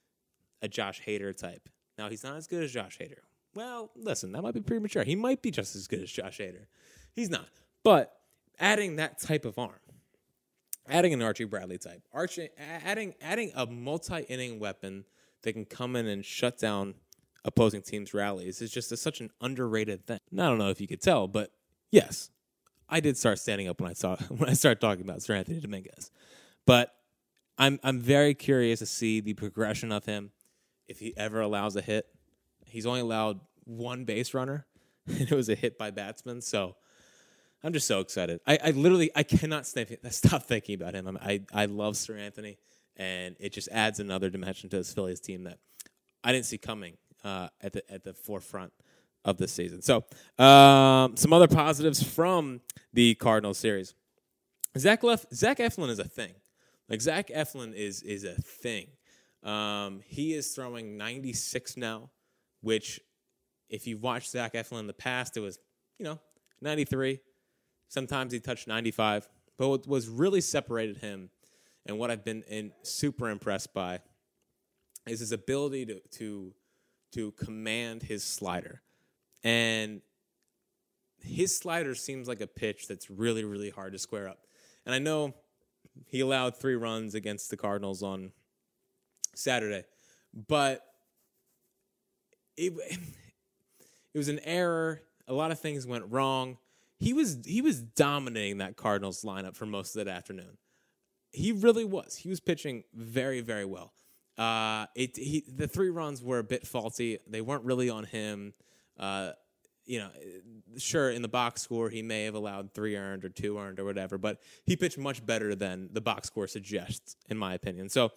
a 0.63 0.69
Josh 0.69 1.03
Hader 1.07 1.37
type, 1.37 1.69
now 1.99 2.09
he's 2.09 2.25
not 2.25 2.37
as 2.37 2.47
good 2.47 2.63
as 2.63 2.73
Josh 2.73 2.99
Hader. 2.99 3.21
Well, 3.55 3.91
listen, 3.97 4.33
that 4.33 4.43
might 4.43 4.55
be 4.55 4.61
premature. 4.61 5.03
He 5.03 5.17
might 5.17 5.41
be 5.41 5.51
just 5.51 5.75
as 5.75 5.87
good 5.87 6.03
as 6.03 6.11
Josh 6.11 6.39
Hader. 6.39 6.67
He's 7.15 7.31
not. 7.31 7.49
But 7.83 8.13
adding 8.59 8.97
that 8.97 9.19
type 9.19 9.45
of 9.45 9.59
arm, 9.59 9.73
adding 10.89 11.15
an 11.15 11.23
Archie 11.23 11.45
Bradley 11.45 11.79
type, 11.79 12.03
Archie, 12.13 12.51
adding 12.59 13.15
adding 13.21 13.53
a 13.55 13.67
multi-inning 13.67 14.59
weapon 14.59 15.05
that 15.43 15.55
can 15.55 15.65
come 15.65 15.97
in 15.97 16.07
and 16.07 16.25
shut 16.25 16.59
down 16.59 16.95
opposing 17.45 17.81
teams' 17.81 18.13
rallies 18.13 18.61
is 18.61 18.71
just 18.71 18.93
a, 18.93 18.97
such 18.97 19.21
an 19.21 19.31
underrated 19.41 20.05
thing. 20.07 20.19
I 20.33 20.37
don't 20.37 20.59
know 20.59 20.71
if 20.71 20.81
you 20.81 20.89
could 20.89 21.01
tell, 21.01 21.29
but 21.29 21.53
yes, 21.91 22.31
I 22.89 23.01
did 23.01 23.17
start 23.17 23.39
standing 23.39 23.69
up 23.69 23.81
when 23.81 23.89
I 23.89 23.95
saw 23.95 24.17
when 24.29 24.51
I 24.51 24.55
started 24.55 24.81
talking 24.81 25.05
about 25.05 25.19
Seranthony 25.19 25.63
Dominguez. 25.63 26.11
But 26.67 26.93
I'm 27.57 27.81
I'm 27.83 28.01
very 28.01 28.35
curious 28.35 28.81
to 28.81 28.87
see 28.87 29.21
the 29.21 29.35
progression 29.35 29.93
of 29.93 30.05
him 30.05 30.33
if 30.89 30.99
he 30.99 31.15
ever 31.17 31.41
allows 31.41 31.77
a 31.77 31.81
hit. 31.81 32.07
He's 32.67 32.87
only 32.87 33.01
allowed 33.01 33.41
one 33.65 34.05
base 34.05 34.35
runner, 34.35 34.67
and 35.07 35.23
it 35.23 35.33
was 35.33 35.49
a 35.49 35.55
hit 35.55 35.79
by 35.79 35.91
batsman. 35.91 36.41
So 36.41 36.77
I'm 37.63 37.73
just 37.73 37.87
so 37.87 38.01
excited. 38.01 38.41
I, 38.47 38.59
I 38.63 38.71
literally 38.71 39.11
I 39.15 39.23
cannot 39.23 39.67
stop 40.11 40.43
thinking 40.45 40.75
about 40.81 40.95
him. 40.95 41.19
I 41.21 41.43
I 41.53 41.67
love 41.67 41.95
Seranthony, 41.95 42.59
and 42.97 43.37
it 43.39 43.53
just 43.53 43.69
adds 43.71 44.01
another 44.01 44.31
dimension 44.31 44.71
to 44.71 44.77
this 44.77 44.93
Phillies 44.93 45.21
team 45.21 45.45
that 45.45 45.59
I 46.23 46.33
didn't 46.33 46.47
see 46.47 46.59
coming 46.59 46.97
uh, 47.25 47.49
at 47.61 47.73
the 47.73 47.91
at 47.93 48.05
the 48.05 48.15
forefront 48.15 48.73
of 49.25 49.37
this 49.39 49.53
season. 49.53 49.83
So 49.83 50.05
um, 50.43 51.17
some 51.17 51.33
other 51.33 51.49
positives 51.49 52.03
from 52.03 52.61
the 52.93 53.15
Cardinals 53.17 53.59
series. 53.59 53.95
Zach 54.79 55.03
Lef- 55.03 55.27
Zach 55.33 55.59
Eflin 55.59 55.89
is 55.89 55.99
a 55.99 56.05
thing. 56.05 56.33
Like 56.89 57.01
Zach 57.01 57.29
Eflin 57.29 57.75
is 57.75 58.03
is 58.03 58.25
a 58.25 58.35
thing. 58.35 58.87
Um, 59.47 60.01
he 60.05 60.35
is 60.35 60.55
throwing 60.55 60.97
96 60.97 61.77
now, 61.77 62.11
which 62.61 63.01
if 63.71 63.87
you've 63.87 64.03
watched 64.03 64.31
Zach 64.31 64.55
Eflin 64.55 64.81
in 64.81 64.87
the 64.87 64.93
past, 64.93 65.37
it 65.37 65.41
was 65.41 65.59
you 65.99 66.05
know 66.05 66.19
93. 66.61 67.21
Sometimes 67.89 68.33
he 68.33 68.41
touched 68.41 68.67
95. 68.67 69.29
But 69.59 69.69
what 69.69 69.87
was 69.87 70.09
really 70.09 70.41
separated 70.41 70.99
him 70.99 71.31
and 71.87 71.99
what 71.99 72.11
I've 72.11 72.25
been 72.25 72.43
in, 72.43 72.73
super 72.83 73.31
impressed 73.31 73.73
by 73.73 74.01
is 75.07 75.21
his 75.21 75.33
ability 75.33 75.87
to, 75.87 76.01
to, 76.19 76.53
to 77.13 77.31
command 77.33 78.03
his 78.03 78.25
slider. 78.25 78.83
And 79.45 80.03
his 81.23 81.57
slider 81.57 81.95
seems 81.95 82.29
like 82.29 82.41
a 82.41 82.47
pitch 82.47 82.89
that's 82.89 83.09
really, 83.09 83.45
really 83.45 83.71
hard 83.71 83.93
to 83.93 83.99
square 83.99 84.29
up. 84.29 84.41
And 84.85 84.95
I 84.95 84.99
know 84.99 85.35
he 86.07 86.21
allowed 86.21 86.57
three 86.57 86.75
runs 86.75 87.15
against 87.15 87.51
the 87.51 87.57
Cardinals 87.57 88.03
on 88.03 88.33
Saturday, 89.37 89.85
but 90.49 90.83
it, 92.57 92.73
it 94.15 94.19
was 94.19 94.29
an 94.29 94.41
error. 94.45 95.03
A 95.29 95.33
lot 95.33 95.51
of 95.51 95.61
things 95.61 95.87
went 95.87 96.05
wrong 96.11 96.59
he 96.99 97.13
was 97.13 97.39
he 97.45 97.61
was 97.61 97.81
dominating 97.81 98.59
that 98.59 98.77
Cardinals 98.77 99.23
lineup 99.23 99.55
for 99.55 99.67
most 99.67 99.97
of 99.97 100.05
that 100.05 100.11
afternoon. 100.11 100.57
He 101.31 101.53
really 101.53 101.85
was. 101.85 102.17
He 102.17 102.29
was 102.29 102.41
pitching 102.41 102.85
very 102.95 103.41
very 103.41 103.65
well. 103.65 103.93
Uh, 104.39 104.87
it 104.95 105.17
he, 105.17 105.45
the 105.47 105.69
three 105.69 105.91
runs 105.91 106.23
were 106.23 106.39
a 106.39 106.45
bit 106.45 106.67
faulty. 106.67 107.19
They 107.27 107.41
weren't 107.41 107.65
really 107.65 107.91
on 107.91 108.05
him. 108.05 108.55
Uh, 108.99 109.33
you 109.85 110.01
know, 110.01 110.09
sure 110.79 111.11
in 111.11 111.23
the 111.23 111.29
box 111.29 111.63
score 111.63 111.91
he 111.91 112.03
may 112.03 112.25
have 112.25 112.35
allowed 112.35 112.73
three 112.73 112.97
earned 112.97 113.25
or 113.25 113.29
two 113.29 113.59
earned 113.59 113.79
or 113.79 113.85
whatever, 113.85 114.19
but 114.19 114.41
he 114.65 114.75
pitched 114.75 114.99
much 114.99 115.25
better 115.25 115.55
than 115.55 115.91
the 115.93 116.01
box 116.01 116.27
score 116.27 116.49
suggests, 116.49 117.17
in 117.29 117.37
my 117.37 117.55
opinion. 117.55 117.89
So 117.89 118.11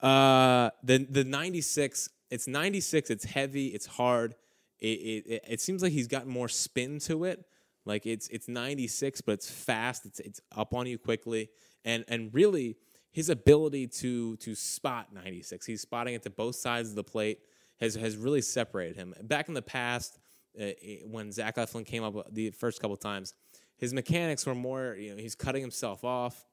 uh, 0.00 0.70
the 0.82 1.06
the 1.10 1.24
96, 1.24 2.08
it's 2.30 2.46
96. 2.46 3.10
It's 3.10 3.24
heavy. 3.24 3.68
It's 3.68 3.86
hard. 3.86 4.34
It, 4.80 4.86
it 4.86 5.44
it 5.48 5.60
seems 5.60 5.82
like 5.82 5.92
he's 5.92 6.08
got 6.08 6.26
more 6.26 6.48
spin 6.48 6.98
to 7.00 7.24
it. 7.24 7.44
Like 7.84 8.06
it's 8.06 8.28
it's 8.28 8.48
96, 8.48 9.22
but 9.22 9.32
it's 9.32 9.50
fast. 9.50 10.06
It's 10.06 10.20
it's 10.20 10.40
up 10.56 10.74
on 10.74 10.86
you 10.86 10.98
quickly, 10.98 11.50
and 11.84 12.04
and 12.08 12.32
really 12.32 12.76
his 13.10 13.28
ability 13.30 13.86
to 13.86 14.36
to 14.36 14.54
spot 14.54 15.12
96. 15.12 15.66
He's 15.66 15.80
spotting 15.80 16.14
it 16.14 16.22
to 16.22 16.30
both 16.30 16.56
sides 16.56 16.90
of 16.90 16.94
the 16.94 17.04
plate 17.04 17.40
has 17.80 17.94
has 17.94 18.16
really 18.16 18.42
separated 18.42 18.96
him. 18.96 19.14
Back 19.22 19.48
in 19.48 19.54
the 19.54 19.62
past, 19.62 20.18
uh, 20.60 20.66
when 21.06 21.32
Zach 21.32 21.56
Eflin 21.56 21.86
came 21.86 22.04
up 22.04 22.32
the 22.32 22.50
first 22.50 22.80
couple 22.80 22.96
times, 22.96 23.34
his 23.76 23.94
mechanics 23.94 24.44
were 24.46 24.54
more. 24.54 24.96
You 24.98 25.12
know, 25.12 25.16
he's 25.16 25.34
cutting 25.34 25.62
himself 25.62 26.04
off. 26.04 26.44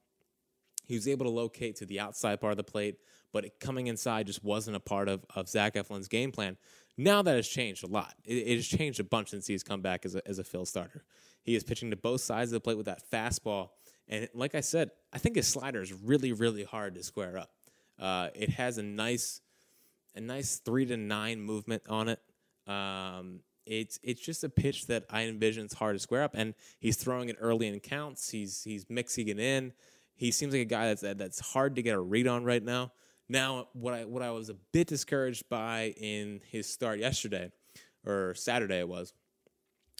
He 0.84 0.94
was 0.94 1.08
able 1.08 1.26
to 1.26 1.32
locate 1.32 1.76
to 1.76 1.86
the 1.86 1.98
outside 1.98 2.40
part 2.40 2.52
of 2.52 2.56
the 2.56 2.64
plate, 2.64 2.96
but 3.32 3.58
coming 3.60 3.86
inside 3.86 4.26
just 4.26 4.44
wasn't 4.44 4.76
a 4.76 4.80
part 4.80 5.08
of, 5.08 5.24
of 5.34 5.48
Zach 5.48 5.74
Eflin's 5.74 6.08
game 6.08 6.32
plan. 6.32 6.56
Now 6.96 7.22
that 7.22 7.36
has 7.36 7.48
changed 7.48 7.84
a 7.84 7.86
lot. 7.86 8.14
It, 8.24 8.34
it, 8.34 8.56
has 8.56 8.66
changed 8.66 9.00
a 9.00 9.04
bunch 9.04 9.30
since 9.30 9.46
he's 9.46 9.62
come 9.62 9.82
back 9.82 10.04
as 10.04 10.14
a, 10.14 10.26
as 10.26 10.38
a 10.38 10.44
Phil 10.44 10.64
starter. 10.64 11.04
He 11.42 11.54
is 11.54 11.62
pitching 11.62 11.90
to 11.90 11.96
both 11.96 12.20
sides 12.20 12.50
of 12.50 12.54
the 12.54 12.60
plate 12.60 12.76
with 12.76 12.86
that 12.86 13.02
fastball. 13.10 13.70
And 14.08 14.28
like 14.34 14.54
I 14.54 14.60
said, 14.60 14.90
I 15.12 15.18
think 15.18 15.36
his 15.36 15.46
slider 15.46 15.82
is 15.82 15.92
really, 15.92 16.32
really 16.32 16.64
hard 16.64 16.94
to 16.94 17.02
square 17.02 17.38
up. 17.38 17.50
Uh, 17.98 18.28
it 18.34 18.50
has 18.50 18.78
a 18.78 18.82
nice, 18.82 19.40
a 20.14 20.20
nice 20.20 20.56
three 20.56 20.86
to 20.86 20.96
nine 20.96 21.40
movement 21.40 21.82
on 21.88 22.08
it. 22.08 22.20
Um, 22.66 23.40
it's 23.66 23.98
it's 24.02 24.20
just 24.20 24.44
a 24.44 24.48
pitch 24.48 24.86
that 24.86 25.04
I 25.10 25.22
envision 25.22 25.64
it's 25.64 25.74
hard 25.74 25.96
to 25.96 25.98
square 25.98 26.22
up, 26.22 26.32
and 26.34 26.54
he's 26.78 26.96
throwing 26.96 27.28
it 27.28 27.36
early 27.40 27.66
in 27.66 27.78
counts. 27.80 28.30
He's 28.30 28.62
he's 28.62 28.86
mixing 28.88 29.28
it 29.28 29.40
in. 29.40 29.72
He 30.14 30.30
seems 30.30 30.52
like 30.52 30.62
a 30.62 30.66
guy 30.66 30.86
that's 30.94 31.02
that's 31.02 31.40
hard 31.40 31.76
to 31.76 31.82
get 31.82 31.94
a 31.94 32.00
read 32.00 32.26
on 32.26 32.44
right 32.44 32.62
now. 32.62 32.92
Now, 33.28 33.68
what 33.72 33.94
I 33.94 34.04
what 34.04 34.22
I 34.22 34.30
was 34.30 34.48
a 34.48 34.54
bit 34.72 34.86
discouraged 34.86 35.48
by 35.48 35.94
in 35.96 36.40
his 36.50 36.68
start 36.68 37.00
yesterday 37.00 37.50
or 38.06 38.34
Saturday 38.34 38.78
it 38.78 38.88
was 38.88 39.12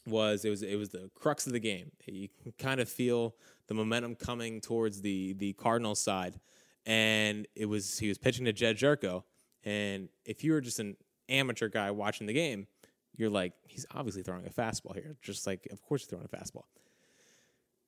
was 0.07 0.45
it 0.45 0.51
was 0.51 0.63
it 0.63 0.77
was 0.77 0.91
the 0.91 1.11
crux 1.15 1.47
of 1.47 1.53
the 1.53 1.61
game. 1.61 1.91
You 2.07 2.29
can 2.43 2.53
kind 2.59 2.81
of 2.81 2.89
feel 2.89 3.35
the 3.67 3.75
momentum 3.75 4.15
coming 4.15 4.61
towards 4.61 5.03
the 5.03 5.33
the 5.35 5.53
Cardinals 5.55 6.01
side, 6.01 6.41
and 6.87 7.47
it 7.57 7.67
was 7.67 7.99
he 7.99 8.09
was 8.09 8.19
pitching 8.19 8.45
to 8.45 8.53
Jedd 8.53 8.77
Gyorko, 8.77 9.25
and 9.65 10.09
if 10.25 10.45
you 10.45 10.53
were 10.53 10.61
just 10.61 10.79
an 10.79 10.97
amateur 11.29 11.69
guy 11.69 11.91
watching 11.91 12.29
the 12.29 12.33
game, 12.33 12.69
you're 13.17 13.31
like 13.31 13.53
he's 13.67 13.85
obviously 13.93 14.23
throwing 14.23 14.47
a 14.47 14.51
fastball 14.51 14.95
here, 14.95 15.17
just 15.21 15.47
like 15.47 15.67
of 15.73 15.83
course 15.83 16.03
he's 16.03 16.09
throwing 16.09 16.27
a 16.33 16.37
fastball. 16.37 16.65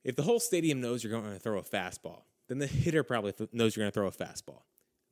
If 0.03 0.15
the 0.15 0.23
whole 0.23 0.39
stadium 0.39 0.81
knows 0.81 1.03
you're 1.03 1.11
going 1.11 1.33
to 1.33 1.39
throw 1.39 1.59
a 1.59 1.63
fastball, 1.63 2.23
then 2.47 2.57
the 2.57 2.67
hitter 2.67 3.03
probably 3.03 3.33
th- 3.33 3.49
knows 3.51 3.75
you're 3.75 3.83
going 3.83 3.91
to 3.91 3.93
throw 3.93 4.07
a 4.07 4.11
fastball 4.11 4.61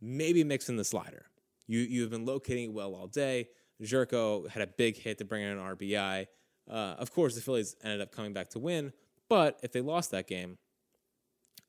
maybe 0.01 0.43
mix 0.43 0.69
in 0.69 0.75
the 0.75 0.83
slider. 0.83 1.25
You 1.67 1.79
you've 1.79 2.09
been 2.09 2.25
locating 2.25 2.73
well 2.73 2.95
all 2.95 3.07
day. 3.07 3.49
Gyorko 3.81 4.49
had 4.49 4.63
a 4.63 4.67
big 4.67 4.97
hit 4.97 5.17
to 5.19 5.25
bring 5.25 5.43
in 5.43 5.57
an 5.57 5.59
RBI. 5.59 6.25
Uh, 6.69 6.95
of 6.97 7.11
course, 7.13 7.35
the 7.35 7.41
Phillies 7.41 7.75
ended 7.83 8.01
up 8.01 8.11
coming 8.11 8.33
back 8.33 8.49
to 8.49 8.59
win, 8.59 8.91
but 9.29 9.59
if 9.63 9.71
they 9.71 9.81
lost 9.81 10.11
that 10.11 10.27
game, 10.27 10.57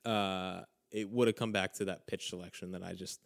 uh, 0.04 0.62
it 0.90 1.08
would 1.10 1.28
have 1.28 1.36
come 1.36 1.52
back 1.52 1.74
to 1.74 1.84
that 1.86 2.06
pitch 2.06 2.30
selection 2.30 2.72
that 2.72 2.82
I 2.82 2.94
just 2.94 3.20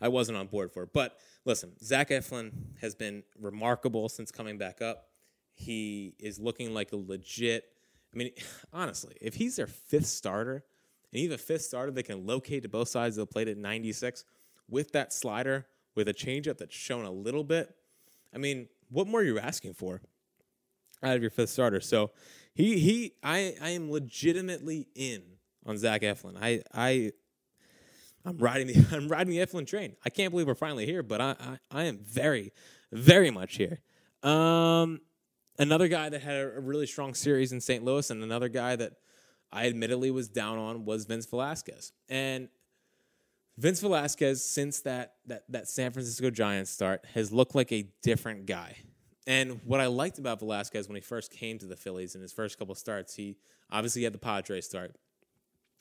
I 0.00 0.08
wasn't 0.08 0.38
on 0.38 0.46
board 0.46 0.72
for. 0.72 0.86
But 0.86 1.18
listen, 1.44 1.72
Zach 1.82 2.10
Eflin 2.10 2.52
has 2.80 2.94
been 2.94 3.22
remarkable 3.40 4.08
since 4.08 4.30
coming 4.30 4.58
back 4.58 4.80
up. 4.80 5.08
He 5.54 6.14
is 6.18 6.38
looking 6.38 6.74
like 6.74 6.92
a 6.92 6.96
legit. 6.96 7.64
I 8.12 8.16
mean, 8.16 8.30
honestly, 8.72 9.14
if 9.20 9.34
he's 9.34 9.56
their 9.56 9.66
fifth 9.66 10.06
starter, 10.06 10.64
and 11.12 11.20
even 11.20 11.34
a 11.34 11.38
fifth 11.38 11.62
starter 11.62 11.92
that 11.92 12.04
can 12.04 12.26
locate 12.26 12.62
to 12.62 12.68
both 12.68 12.88
sides 12.88 13.18
of 13.18 13.28
the 13.28 13.32
plate 13.32 13.48
at 13.48 13.58
96, 13.58 14.24
with 14.68 14.92
that 14.92 15.12
slider, 15.12 15.66
with 15.94 16.08
a 16.08 16.14
changeup 16.14 16.58
that's 16.58 16.74
shown 16.74 17.04
a 17.04 17.10
little 17.10 17.44
bit. 17.44 17.74
I 18.34 18.38
mean, 18.38 18.68
what 18.90 19.06
more 19.06 19.20
are 19.20 19.24
you 19.24 19.38
asking 19.38 19.74
for 19.74 20.00
out 21.02 21.16
of 21.16 21.22
your 21.22 21.30
fifth 21.30 21.50
starter? 21.50 21.80
So 21.80 22.10
he 22.54 22.78
he 22.78 23.12
I 23.22 23.54
I 23.60 23.70
am 23.70 23.90
legitimately 23.90 24.88
in 24.94 25.22
on 25.66 25.78
Zach 25.78 26.02
Eflin. 26.02 26.36
I 26.40 26.62
I 26.72 27.12
I'm 28.24 28.38
riding 28.38 28.68
the 28.68 28.86
I'm 28.96 29.08
riding 29.08 29.32
the 29.32 29.44
Eflin 29.44 29.66
train. 29.66 29.96
I 30.04 30.10
can't 30.10 30.30
believe 30.30 30.46
we're 30.46 30.54
finally 30.54 30.86
here, 30.86 31.02
but 31.02 31.20
I 31.20 31.36
I, 31.40 31.58
I 31.70 31.84
am 31.84 31.98
very 31.98 32.52
very 32.92 33.30
much 33.30 33.56
here. 33.56 33.80
Um, 34.22 35.00
another 35.58 35.88
guy 35.88 36.08
that 36.08 36.22
had 36.22 36.36
a 36.36 36.60
really 36.60 36.86
strong 36.86 37.14
series 37.14 37.52
in 37.52 37.60
St. 37.60 37.84
Louis, 37.84 38.10
and 38.10 38.22
another 38.22 38.48
guy 38.48 38.76
that 38.76 38.92
I 39.52 39.66
admittedly 39.66 40.10
was 40.10 40.28
down 40.28 40.58
on 40.58 40.84
was 40.84 41.04
Vince 41.04 41.26
Velasquez. 41.26 41.92
And 42.08 42.48
Vince 43.58 43.80
Velasquez, 43.80 44.44
since 44.44 44.80
that 44.80 45.14
that 45.26 45.44
that 45.48 45.68
San 45.68 45.92
Francisco 45.92 46.30
Giants 46.30 46.70
start, 46.70 47.04
has 47.14 47.32
looked 47.32 47.54
like 47.54 47.72
a 47.72 47.86
different 48.02 48.46
guy. 48.46 48.76
And 49.26 49.60
what 49.64 49.80
I 49.80 49.86
liked 49.86 50.18
about 50.18 50.40
Velasquez 50.40 50.88
when 50.88 50.96
he 50.96 51.00
first 51.00 51.30
came 51.30 51.58
to 51.58 51.66
the 51.66 51.76
Phillies 51.76 52.14
in 52.14 52.22
his 52.22 52.32
first 52.32 52.58
couple 52.58 52.74
starts, 52.74 53.14
he 53.14 53.36
obviously 53.70 54.02
had 54.02 54.12
the 54.12 54.18
Padres 54.18 54.66
start. 54.66 54.96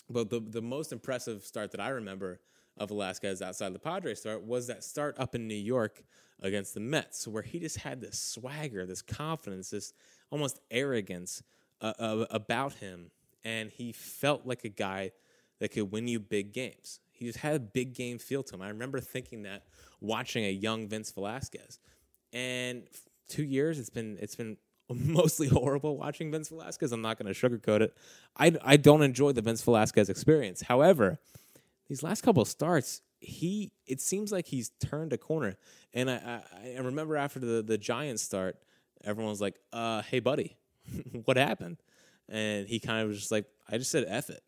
But 0.10 0.30
the, 0.30 0.40
the 0.40 0.62
most 0.62 0.92
impressive 0.92 1.44
start 1.44 1.72
that 1.72 1.82
I 1.82 1.90
remember 1.90 2.40
of 2.78 2.90
Velasquez 2.90 3.42
outside 3.42 3.74
the 3.74 3.80
Padres 3.80 4.20
start 4.20 4.44
was 4.44 4.68
that 4.68 4.84
start 4.84 5.16
up 5.18 5.34
in 5.34 5.48
New 5.48 5.56
York 5.56 6.04
against 6.42 6.74
the 6.74 6.80
Mets, 6.80 7.28
where 7.28 7.44
he 7.44 7.60
just 7.60 7.78
had 7.78 8.02
this 8.02 8.20
swagger, 8.20 8.86
this 8.86 9.02
confidence, 9.02 9.70
this 9.70 9.94
almost 10.30 10.60
arrogance 10.70 11.44
uh, 11.82 11.94
uh, 11.98 12.26
about 12.30 12.74
him. 12.74 13.12
And 13.44 13.72
he 13.72 13.92
felt 13.92 14.46
like 14.46 14.64
a 14.66 14.70
guy 14.70 15.12
that 15.60 15.70
could 15.70 15.92
win 15.92 16.08
you 16.08 16.20
big 16.20 16.54
games. 16.54 17.00
He 17.22 17.28
just 17.28 17.38
had 17.38 17.56
a 17.56 17.60
big 17.60 17.94
game 17.94 18.18
feel 18.18 18.42
to 18.42 18.56
him. 18.56 18.64
I 18.64 18.70
remember 18.70 19.00
thinking 19.00 19.44
that 19.44 19.62
watching 20.00 20.44
a 20.44 20.50
young 20.50 20.88
Vince 20.88 21.12
Velasquez. 21.12 21.78
And 22.34 22.88
two 23.30 23.44
years, 23.44 23.78
it's 23.78 23.92
been 23.92 24.18
it's 24.20 24.36
been 24.36 24.58
mostly 24.90 25.48
horrible 25.48 25.98
watching 25.98 26.32
Vince 26.32 26.50
Velasquez. 26.50 26.92
I'm 26.92 27.04
not 27.04 27.20
going 27.20 27.32
to 27.32 27.40
sugarcoat 27.40 27.82
it. 27.82 27.96
I, 28.36 28.58
I 28.64 28.76
don't 28.76 29.04
enjoy 29.04 29.34
the 29.34 29.42
Vince 29.44 29.62
Velasquez 29.62 30.10
experience. 30.10 30.64
However, 30.64 31.20
these 31.88 32.02
last 32.02 32.24
couple 32.24 32.44
starts, 32.44 33.04
he 33.20 33.72
it 33.86 34.02
seems 34.02 34.32
like 34.32 34.48
he's 34.48 34.72
turned 34.80 35.14
a 35.14 35.18
corner. 35.20 35.58
And 35.94 36.10
I, 36.10 36.42
I, 36.56 36.74
I 36.76 36.80
remember 36.80 37.18
after 37.18 37.38
the, 37.38 37.62
the 37.62 37.78
Giants 37.78 38.24
start, 38.24 38.58
everyone 39.04 39.30
was 39.30 39.42
like, 39.42 39.60
uh, 39.72 40.02
hey, 40.02 40.22
buddy, 40.22 40.58
what 41.26 41.38
happened? 41.38 41.78
And 42.28 42.68
he 42.68 42.80
kind 42.80 43.04
of 43.04 43.10
was 43.10 43.20
just 43.20 43.32
like, 43.32 43.46
I 43.70 43.78
just 43.78 43.92
said 43.92 44.06
F 44.08 44.32
it. 44.32 44.42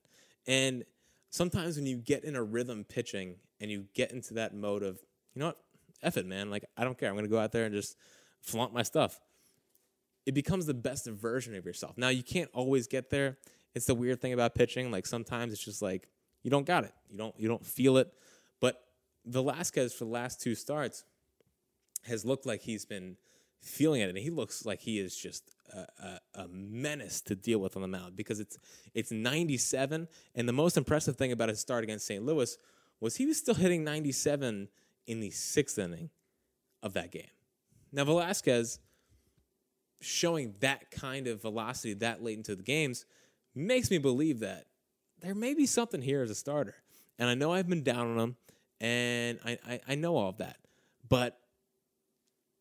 And 0.48 0.84
sometimes 1.34 1.78
when 1.78 1.88
you 1.88 1.98
get 1.98 2.24
in 2.24 2.36
a 2.36 2.44
rhythm 2.44 2.86
pitching 2.88 3.38
and 3.60 3.72
you 3.72 3.86
get 3.96 4.12
into 4.12 4.36
that 4.36 4.54
mode 4.54 4.84
of, 4.84 5.00
you 5.34 5.40
know 5.40 5.48
what, 5.48 5.58
F 6.04 6.16
it, 6.16 6.28
man. 6.28 6.52
Like, 6.52 6.64
I 6.78 6.84
don't 6.84 6.96
care. 6.96 7.10
I'm 7.10 7.16
going 7.16 7.26
to 7.26 7.30
go 7.30 7.40
out 7.40 7.52
there 7.52 7.66
and 7.66 7.74
just 7.74 7.98
flaunt 8.40 8.72
my 8.72 8.84
stuff. 8.84 9.20
It 10.28 10.36
becomes 10.36 10.68
the 10.68 10.76
best 10.76 11.08
version 11.08 11.56
of 11.56 11.66
yourself. 11.66 11.98
Now, 11.98 12.10
you 12.10 12.22
can't 12.22 12.52
always 12.54 12.86
get 12.86 13.10
there. 13.10 13.38
It's 13.74 13.88
the 13.88 13.96
weird 13.96 14.22
thing 14.22 14.34
about 14.34 14.54
pitching. 14.54 14.92
Like, 14.92 15.08
sometimes 15.08 15.54
it's 15.54 15.66
just 15.66 15.82
like, 15.82 16.08
you 16.44 16.52
don't 16.52 16.68
got 16.68 16.84
it. 16.84 16.94
You 17.10 17.18
don't, 17.18 17.34
you 17.40 17.48
don't 17.48 17.66
feel 17.66 17.98
it. 17.98 18.14
But 18.62 18.80
Velasquez, 19.26 19.92
for 19.92 20.06
the 20.06 20.12
last 20.12 20.40
two 20.40 20.54
starts, 20.54 21.04
has 22.04 22.24
looked 22.24 22.46
like 22.46 22.62
he's 22.62 22.86
been 22.86 23.18
feeling 23.64 24.02
it, 24.02 24.10
and 24.10 24.18
he 24.18 24.30
looks 24.30 24.66
like 24.66 24.82
he 24.82 25.00
is 25.00 25.16
just 25.16 25.56
a, 25.74 25.86
a, 26.04 26.20
a, 26.44 26.48
menace 26.50 27.22
to 27.22 27.36
deal 27.36 27.60
with 27.60 27.76
on 27.76 27.82
the 27.82 27.88
mound 27.88 28.16
because 28.16 28.40
it's 28.40 28.58
it's 28.94 29.12
97, 29.12 30.08
and 30.36 30.50
the 30.50 30.54
most 30.54 30.78
impressive 30.78 31.16
thing 31.16 31.32
about 31.32 31.50
his 31.50 31.60
start 31.60 31.84
against 31.84 32.06
St. 32.06 32.24
Louis 32.24 32.58
was 33.00 33.16
he 33.16 33.26
was 33.26 33.38
still 33.38 33.56
hitting 33.56 33.84
97 33.84 34.68
in 35.08 35.20
the 35.20 35.30
sixth 35.32 35.80
inning 35.80 36.10
of 36.82 36.94
that 36.94 37.12
game. 37.12 37.30
Now 37.92 38.04
Velasquez 38.04 38.80
showing 40.02 40.54
that 40.60 40.92
kind 40.92 41.28
of 41.28 41.42
velocity 41.42 41.94
that 41.96 42.22
late 42.22 42.38
into 42.38 42.56
the 42.56 42.64
games 42.64 43.06
makes 43.56 43.90
me 43.90 43.98
believe 43.98 44.40
that 44.40 44.66
there 45.22 45.34
may 45.34 45.54
be 45.54 45.66
something 45.66 46.02
here 46.02 46.22
as 46.22 46.30
a 46.30 46.36
starter. 46.36 46.76
And 47.18 47.30
I 47.30 47.36
know 47.36 47.54
I've 47.54 47.70
been 47.70 47.84
down 47.84 48.12
on 48.12 48.20
him, 48.20 48.36
and 48.82 49.40
I, 49.46 49.58
I, 49.66 49.80
I 49.90 49.96
know 49.96 50.18
all 50.18 50.30
of 50.30 50.38
that, 50.38 50.58
but 51.08 51.40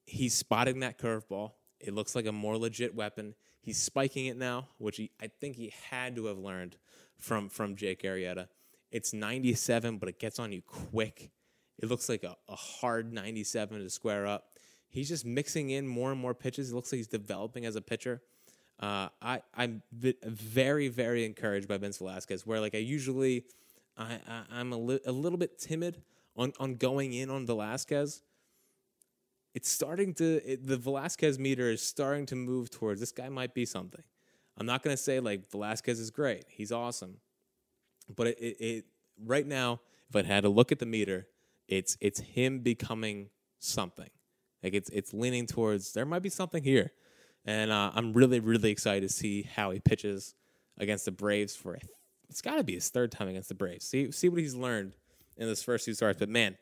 he's 0.07 0.35
spotting 0.35 0.81
that 0.81 0.99
curveball. 0.99 1.53
It 1.81 1.95
looks 1.95 2.15
like 2.15 2.27
a 2.27 2.33
more 2.33 2.57
legit 2.57 2.95
weapon. 2.95 3.35
He's 3.61 3.79
spiking 3.79 4.27
it 4.27 4.37
now, 4.37 4.69
which 4.79 4.97
he, 4.97 5.11
I 5.21 5.29
think 5.29 5.57
he 5.57 5.73
had 5.91 6.17
to 6.17 6.27
have 6.27 6.39
learned 6.39 6.77
from 7.19 7.49
from 7.49 7.77
Jake 7.77 8.03
Arrieta. 8.03 8.49
It's 8.91 9.13
97, 9.13 9.99
but 9.99 10.09
it 10.09 10.19
gets 10.19 10.39
on 10.39 10.53
you 10.53 10.63
quick. 10.63 11.31
It 11.79 11.89
looks 11.89 12.09
like 12.09 12.25
a, 12.25 12.37
a 12.49 12.57
hard 12.57 13.13
97 13.13 13.81
to 13.81 13.91
square 13.91 14.27
up. 14.27 14.59
He's 14.89 15.09
just 15.09 15.25
mixing 15.25 15.71
in 15.71 15.89
more 15.89 16.13
and 16.13 16.21
more 16.21 16.35
pitches. 16.35 16.71
It 16.71 16.75
looks 16.75 16.93
like 16.93 16.99
he's 16.99 17.09
developing 17.09 17.65
as 17.65 17.77
a 17.77 17.81
pitcher. 17.81 18.21
Uh, 18.79 19.09
I 19.21 19.43
I'm 19.55 19.83
very 19.93 20.89
very 20.89 21.25
encouraged 21.25 21.69
by 21.69 21.79
Vince 21.79 21.99
Velasquez. 21.99 22.47
Where 22.47 22.61
like 22.61 22.75
I 22.75 22.79
usually 22.79 23.45
I, 23.97 24.19
I 24.51 24.61
am 24.61 24.73
a, 24.73 24.77
li- 24.77 25.01
a 25.07 25.13
little 25.13 25.39
bit 25.39 25.59
timid 25.59 26.03
on 26.37 26.53
on 26.59 26.75
going 26.75 27.13
in 27.13 27.31
on 27.31 27.47
Velasquez, 27.47 28.23
it's 29.55 29.69
starting 29.69 30.15
to 30.15 30.41
it, 30.45 30.67
the 30.67 30.77
Velasquez 30.77 31.39
meter 31.39 31.71
is 31.71 31.83
starting 31.83 32.27
to 32.27 32.37
move 32.37 32.71
towards 32.71 33.01
this 33.01 33.13
guy 33.13 33.29
might 33.29 33.55
be 33.55 33.65
something. 33.65 34.03
I'm 34.59 34.67
not 34.67 34.83
gonna 34.83 34.97
say 34.97 35.21
like 35.21 35.51
Velasquez 35.51 35.99
is 35.99 36.11
great, 36.11 36.45
he's 36.49 36.73
awesome, 36.73 37.19
but 38.15 38.29
it, 38.29 38.39
it, 38.39 38.57
it 38.61 38.85
right 39.25 39.47
now, 39.47 39.81
if 40.09 40.17
I 40.17 40.23
had 40.23 40.43
to 40.43 40.49
look 40.49 40.73
at 40.73 40.79
the 40.79 40.87
meter, 40.87 41.27
it's 41.69 41.97
it's 42.01 42.21
him 42.21 42.61
becoming 42.61 43.31
something. 43.59 44.11
Like 44.63 44.75
it's 44.75 44.91
it's 44.91 45.13
leaning 45.13 45.47
towards 45.47 45.93
there 45.93 46.05
might 46.05 46.23
be 46.23 46.29
something 46.29 46.63
here, 46.63 46.93
and 47.45 47.71
uh, 47.71 47.91
I'm 47.95 48.13
really 48.13 48.41
really 48.41 48.71
excited 48.71 49.09
to 49.09 49.13
see 49.13 49.43
how 49.43 49.71
he 49.71 49.81
pitches 49.81 50.35
against 50.79 51.05
the 51.05 51.13
Braves 51.13 51.55
for 51.55 51.79
it's 52.29 52.41
got 52.41 52.57
to 52.57 52.65
be 52.65 52.75
his 52.75 52.89
third 52.89 53.13
time 53.13 53.29
against 53.29 53.49
the 53.49 53.55
Braves. 53.55 53.87
See 53.87 54.11
see 54.11 54.29
what 54.29 54.41
he's 54.41 54.55
learned 54.55 54.93
in 55.37 55.49
this 55.49 55.63
first 55.63 55.85
two 55.85 55.95
starts. 55.95 56.19
But 56.19 56.29
man, 56.29 56.57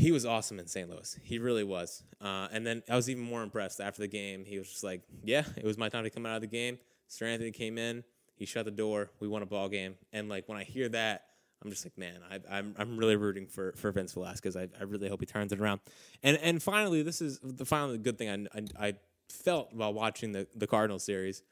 he 0.00 0.12
was 0.12 0.24
awesome 0.24 0.58
in 0.58 0.66
St. 0.66 0.88
Louis. 0.88 1.18
He 1.22 1.38
really 1.38 1.64
was. 1.64 2.02
Uh, 2.20 2.48
and 2.50 2.66
then 2.66 2.82
I 2.88 2.96
was 2.96 3.10
even 3.10 3.22
more 3.22 3.42
impressed 3.42 3.80
after 3.80 4.00
the 4.00 4.08
game. 4.08 4.44
He 4.44 4.58
was 4.58 4.68
just 4.68 4.82
like, 4.82 5.02
"Yeah, 5.22 5.44
it 5.56 5.64
was 5.64 5.76
my 5.76 5.88
time 5.88 6.04
to 6.04 6.10
come 6.10 6.24
out 6.24 6.36
of 6.36 6.40
the 6.40 6.46
game." 6.46 6.78
Seranthony 7.08 7.52
came 7.52 7.76
in. 7.76 8.04
He 8.34 8.46
shut 8.46 8.64
the 8.64 8.70
door. 8.70 9.10
We 9.20 9.28
won 9.28 9.42
a 9.42 9.46
ball 9.46 9.68
game. 9.68 9.96
And 10.12 10.28
like 10.28 10.48
when 10.48 10.56
I 10.56 10.64
hear 10.64 10.88
that, 10.90 11.26
I'm 11.62 11.70
just 11.70 11.84
like, 11.84 11.98
man, 11.98 12.20
I, 12.30 12.36
am 12.36 12.42
I'm, 12.50 12.74
I'm 12.78 12.96
really 12.96 13.16
rooting 13.16 13.46
for 13.46 13.72
for 13.76 13.92
Vince 13.92 14.14
Velasquez. 14.14 14.56
I, 14.56 14.68
I 14.78 14.84
really 14.84 15.08
hope 15.08 15.20
he 15.20 15.26
turns 15.26 15.52
it 15.52 15.60
around. 15.60 15.80
And 16.22 16.38
and 16.38 16.62
finally, 16.62 17.02
this 17.02 17.20
is 17.20 17.38
the 17.42 17.66
finally 17.66 17.98
good 17.98 18.16
thing 18.16 18.48
I, 18.54 18.58
I, 18.58 18.88
I 18.88 18.94
felt 19.28 19.74
while 19.74 19.92
watching 19.92 20.32
the 20.32 20.46
the 20.54 20.66
Cardinals 20.66 21.04
series, 21.04 21.42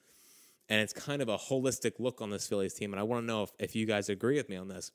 and 0.70 0.80
it's 0.80 0.94
kind 0.94 1.20
of 1.20 1.28
a 1.28 1.37
holistic 1.37 1.98
look 1.98 2.22
on 2.22 2.30
this 2.30 2.46
Phillies 2.46 2.72
team. 2.72 2.94
And 2.94 3.00
I 3.00 3.02
want 3.02 3.22
to 3.22 3.26
know 3.26 3.42
if 3.42 3.50
if 3.58 3.76
you 3.76 3.84
guys 3.84 4.08
agree 4.08 4.37
with 4.37 4.48
me 4.48 4.56
on 4.56 4.68
this 4.68 4.92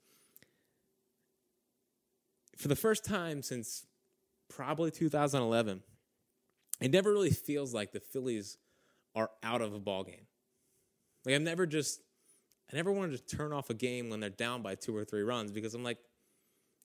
for 2.58 2.68
the 2.68 2.76
first 2.76 3.06
time 3.06 3.42
since 3.42 3.86
probably 4.50 4.92
2011, 4.92 5.82
it 6.82 6.92
never 6.92 7.12
really 7.12 7.32
feels 7.32 7.74
like 7.74 7.92
the 7.92 8.00
Phillies 8.00 8.58
are 9.16 9.30
out 9.42 9.62
of 9.62 9.74
a 9.74 9.80
ball 9.80 10.04
game. 10.04 10.28
Like 11.26 11.36
I've 11.36 11.42
never 11.42 11.66
just 11.66 12.02
I 12.72 12.76
never 12.76 12.92
wanted 12.92 13.18
to 13.18 13.36
turn 13.36 13.54
off 13.54 13.70
a 13.70 13.74
game 13.74 14.10
when 14.10 14.20
they're 14.20 14.30
down 14.30 14.62
by 14.62 14.76
two 14.76 14.96
or 14.96 15.06
three 15.06 15.22
runs 15.22 15.52
because 15.52 15.74
I'm 15.76 15.84
like, 15.84 16.00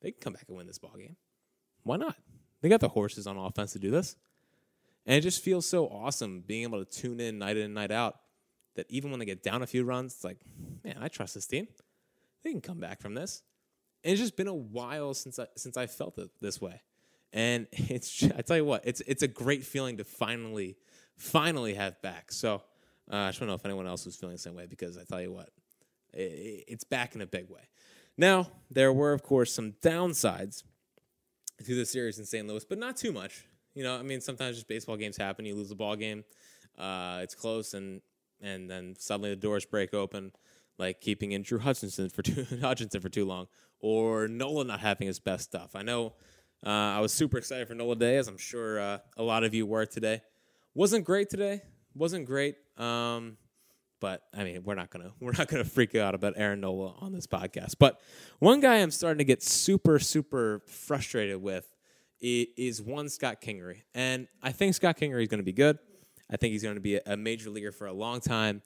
they 0.02 0.10
can 0.10 0.20
come 0.20 0.32
back 0.34 0.44
and 0.48 0.56
win 0.56 0.66
this 0.66 0.78
ball 0.78 0.94
game. 0.98 1.16
Why 1.82 1.96
not? 1.96 2.16
They 2.60 2.68
got 2.68 2.80
the 2.80 2.88
horses 2.88 3.26
on 3.26 3.36
offense 3.36 3.72
to 3.72 3.78
do 3.78 3.90
this. 3.90 4.16
And 5.06 5.16
it 5.16 5.22
just 5.22 5.42
feels 5.42 5.66
so 5.66 5.86
awesome 5.86 6.44
being 6.46 6.64
able 6.64 6.84
to 6.84 6.90
tune 6.90 7.20
in 7.20 7.38
night 7.38 7.56
in 7.56 7.64
and 7.64 7.74
night 7.74 7.90
out 7.90 8.16
that 8.76 8.86
even 8.90 9.10
when 9.10 9.18
they 9.18 9.26
get 9.26 9.42
down 9.42 9.62
a 9.62 9.66
few 9.66 9.84
runs, 9.84 10.14
it's 10.14 10.24
like, 10.24 10.38
man, 10.84 10.98
I 11.00 11.08
trust 11.08 11.34
this 11.34 11.46
team. 11.46 11.66
They 12.44 12.50
can 12.50 12.60
come 12.60 12.78
back 12.78 13.00
from 13.00 13.14
this. 13.14 13.42
And 14.04 14.12
it's 14.12 14.20
just 14.20 14.36
been 14.36 14.48
a 14.48 14.54
while 14.54 15.14
since 15.14 15.38
I 15.38 15.46
since 15.56 15.76
I 15.76 15.86
felt 15.86 16.18
it 16.18 16.30
this 16.40 16.60
way. 16.60 16.80
And 17.32 17.66
it's 17.72 18.22
I 18.24 18.42
tell 18.42 18.56
you 18.56 18.64
what, 18.64 18.82
it's 18.84 19.00
it's 19.06 19.22
a 19.22 19.28
great 19.28 19.64
feeling 19.64 19.98
to 19.98 20.04
finally 20.04 20.76
finally 21.16 21.74
have 21.74 22.00
back. 22.02 22.32
So 22.32 22.62
uh, 23.10 23.16
I 23.16 23.28
just 23.28 23.40
want 23.40 23.48
to 23.48 23.52
know 23.52 23.54
if 23.54 23.64
anyone 23.64 23.86
else 23.86 24.04
was 24.04 24.16
feeling 24.16 24.36
the 24.36 24.40
same 24.40 24.54
way 24.54 24.66
because 24.66 24.96
I 24.96 25.04
tell 25.04 25.20
you 25.20 25.32
what, 25.32 25.50
it, 26.12 26.64
it's 26.68 26.84
back 26.84 27.14
in 27.14 27.20
a 27.20 27.26
big 27.26 27.50
way. 27.50 27.62
Now 28.16 28.48
there 28.70 28.92
were 28.92 29.12
of 29.12 29.22
course 29.22 29.52
some 29.52 29.72
downsides 29.82 30.62
to 31.64 31.74
the 31.74 31.84
series 31.84 32.18
in 32.18 32.24
St. 32.24 32.46
Louis, 32.46 32.64
but 32.64 32.78
not 32.78 32.96
too 32.96 33.12
much. 33.12 33.44
You 33.74 33.84
know, 33.84 33.96
I 33.96 34.02
mean, 34.02 34.20
sometimes 34.20 34.56
just 34.56 34.68
baseball 34.68 34.96
games 34.96 35.16
happen. 35.16 35.44
You 35.44 35.54
lose 35.54 35.70
a 35.70 35.76
ball 35.76 35.94
game, 35.96 36.24
uh, 36.76 37.20
it's 37.22 37.34
close, 37.34 37.74
and 37.74 38.00
and 38.40 38.70
then 38.70 38.94
suddenly 38.98 39.30
the 39.30 39.36
doors 39.36 39.64
break 39.64 39.94
open 39.94 40.32
like 40.78 41.00
keeping 41.00 41.32
in 41.32 41.42
Drew 41.42 41.58
Hutchison 41.58 42.08
for 42.08 42.22
too 42.22 42.46
Hutchinson 42.60 43.00
for 43.00 43.08
too 43.08 43.24
long, 43.24 43.48
or 43.80 44.28
Nola 44.28 44.64
not 44.64 44.80
having 44.80 45.06
his 45.06 45.18
best 45.18 45.44
stuff. 45.44 45.74
I 45.74 45.82
know 45.82 46.14
uh, 46.64 46.70
I 46.70 47.00
was 47.00 47.12
super 47.12 47.38
excited 47.38 47.68
for 47.68 47.74
Nola 47.74 47.96
Day, 47.96 48.16
as 48.16 48.28
I'm 48.28 48.38
sure 48.38 48.80
uh, 48.80 48.98
a 49.16 49.22
lot 49.22 49.44
of 49.44 49.54
you 49.54 49.66
were 49.66 49.86
today. 49.86 50.22
Wasn't 50.74 51.04
great 51.04 51.30
today. 51.30 51.62
Wasn't 51.94 52.26
great. 52.26 52.56
Um, 52.76 53.36
but 54.00 54.22
I 54.36 54.44
mean, 54.44 54.62
we're 54.64 54.74
not 54.74 54.90
gonna 54.90 55.12
we're 55.20 55.32
not 55.32 55.48
gonna 55.48 55.64
freak 55.64 55.94
out 55.94 56.14
about 56.14 56.34
Aaron 56.36 56.60
Nola 56.60 56.94
on 57.00 57.12
this 57.12 57.26
podcast. 57.26 57.76
But 57.78 58.00
one 58.38 58.60
guy 58.60 58.76
I'm 58.76 58.90
starting 58.90 59.18
to 59.18 59.24
get 59.24 59.42
super 59.42 59.98
super 59.98 60.62
frustrated 60.66 61.42
with 61.42 61.68
is 62.20 62.82
one 62.82 63.08
Scott 63.08 63.40
Kingery, 63.40 63.82
and 63.94 64.26
I 64.42 64.50
think 64.50 64.74
Scott 64.74 64.96
Kingery 64.96 65.22
is 65.22 65.28
going 65.28 65.38
to 65.38 65.44
be 65.44 65.52
good. 65.52 65.78
I 66.30 66.36
think 66.36 66.52
he's 66.52 66.62
going 66.62 66.74
to 66.74 66.80
be 66.80 66.98
a 67.04 67.16
major 67.16 67.48
leaguer 67.48 67.72
for 67.72 67.86
a 67.86 67.92
long 67.92 68.20
time. 68.20 68.62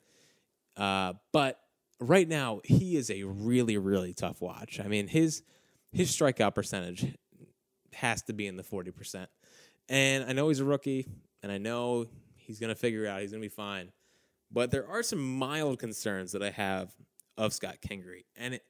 Uh, 0.77 1.13
but 1.33 1.61
right 2.03 2.29
now 2.29 2.61
he 2.65 2.97
is 2.97 3.11
a 3.11 3.23
really 3.23 3.79
really 3.79 4.13
tough 4.13 4.41
watch. 4.41 4.81
I 4.81 4.89
mean 4.89 5.09
his 5.09 5.43
his 5.93 6.11
strikeout 6.11 6.55
percentage 6.55 7.15
has 7.95 8.23
to 8.23 8.33
be 8.33 8.47
in 8.47 8.57
the 8.57 8.63
forty 8.63 8.91
percent, 8.91 9.31
and 9.89 10.25
I 10.25 10.33
know 10.33 10.49
he's 10.49 10.61
a 10.61 10.65
rookie, 10.65 11.09
and 11.43 11.53
I 11.53 11.59
know 11.59 12.07
he's 12.37 12.59
going 12.59 12.69
to 12.69 12.75
figure 12.75 13.07
out. 13.07 13.21
He's 13.21 13.31
going 13.31 13.43
to 13.43 13.49
be 13.49 13.55
fine, 13.55 13.93
but 14.51 14.71
there 14.71 14.87
are 14.87 15.03
some 15.03 15.39
mild 15.39 15.79
concerns 15.79 16.33
that 16.33 16.43
I 16.43 16.51
have 16.51 16.93
of 17.37 17.53
Scott 17.53 17.77
Kingery, 17.87 18.25
and 18.37 18.55
it 18.55 18.63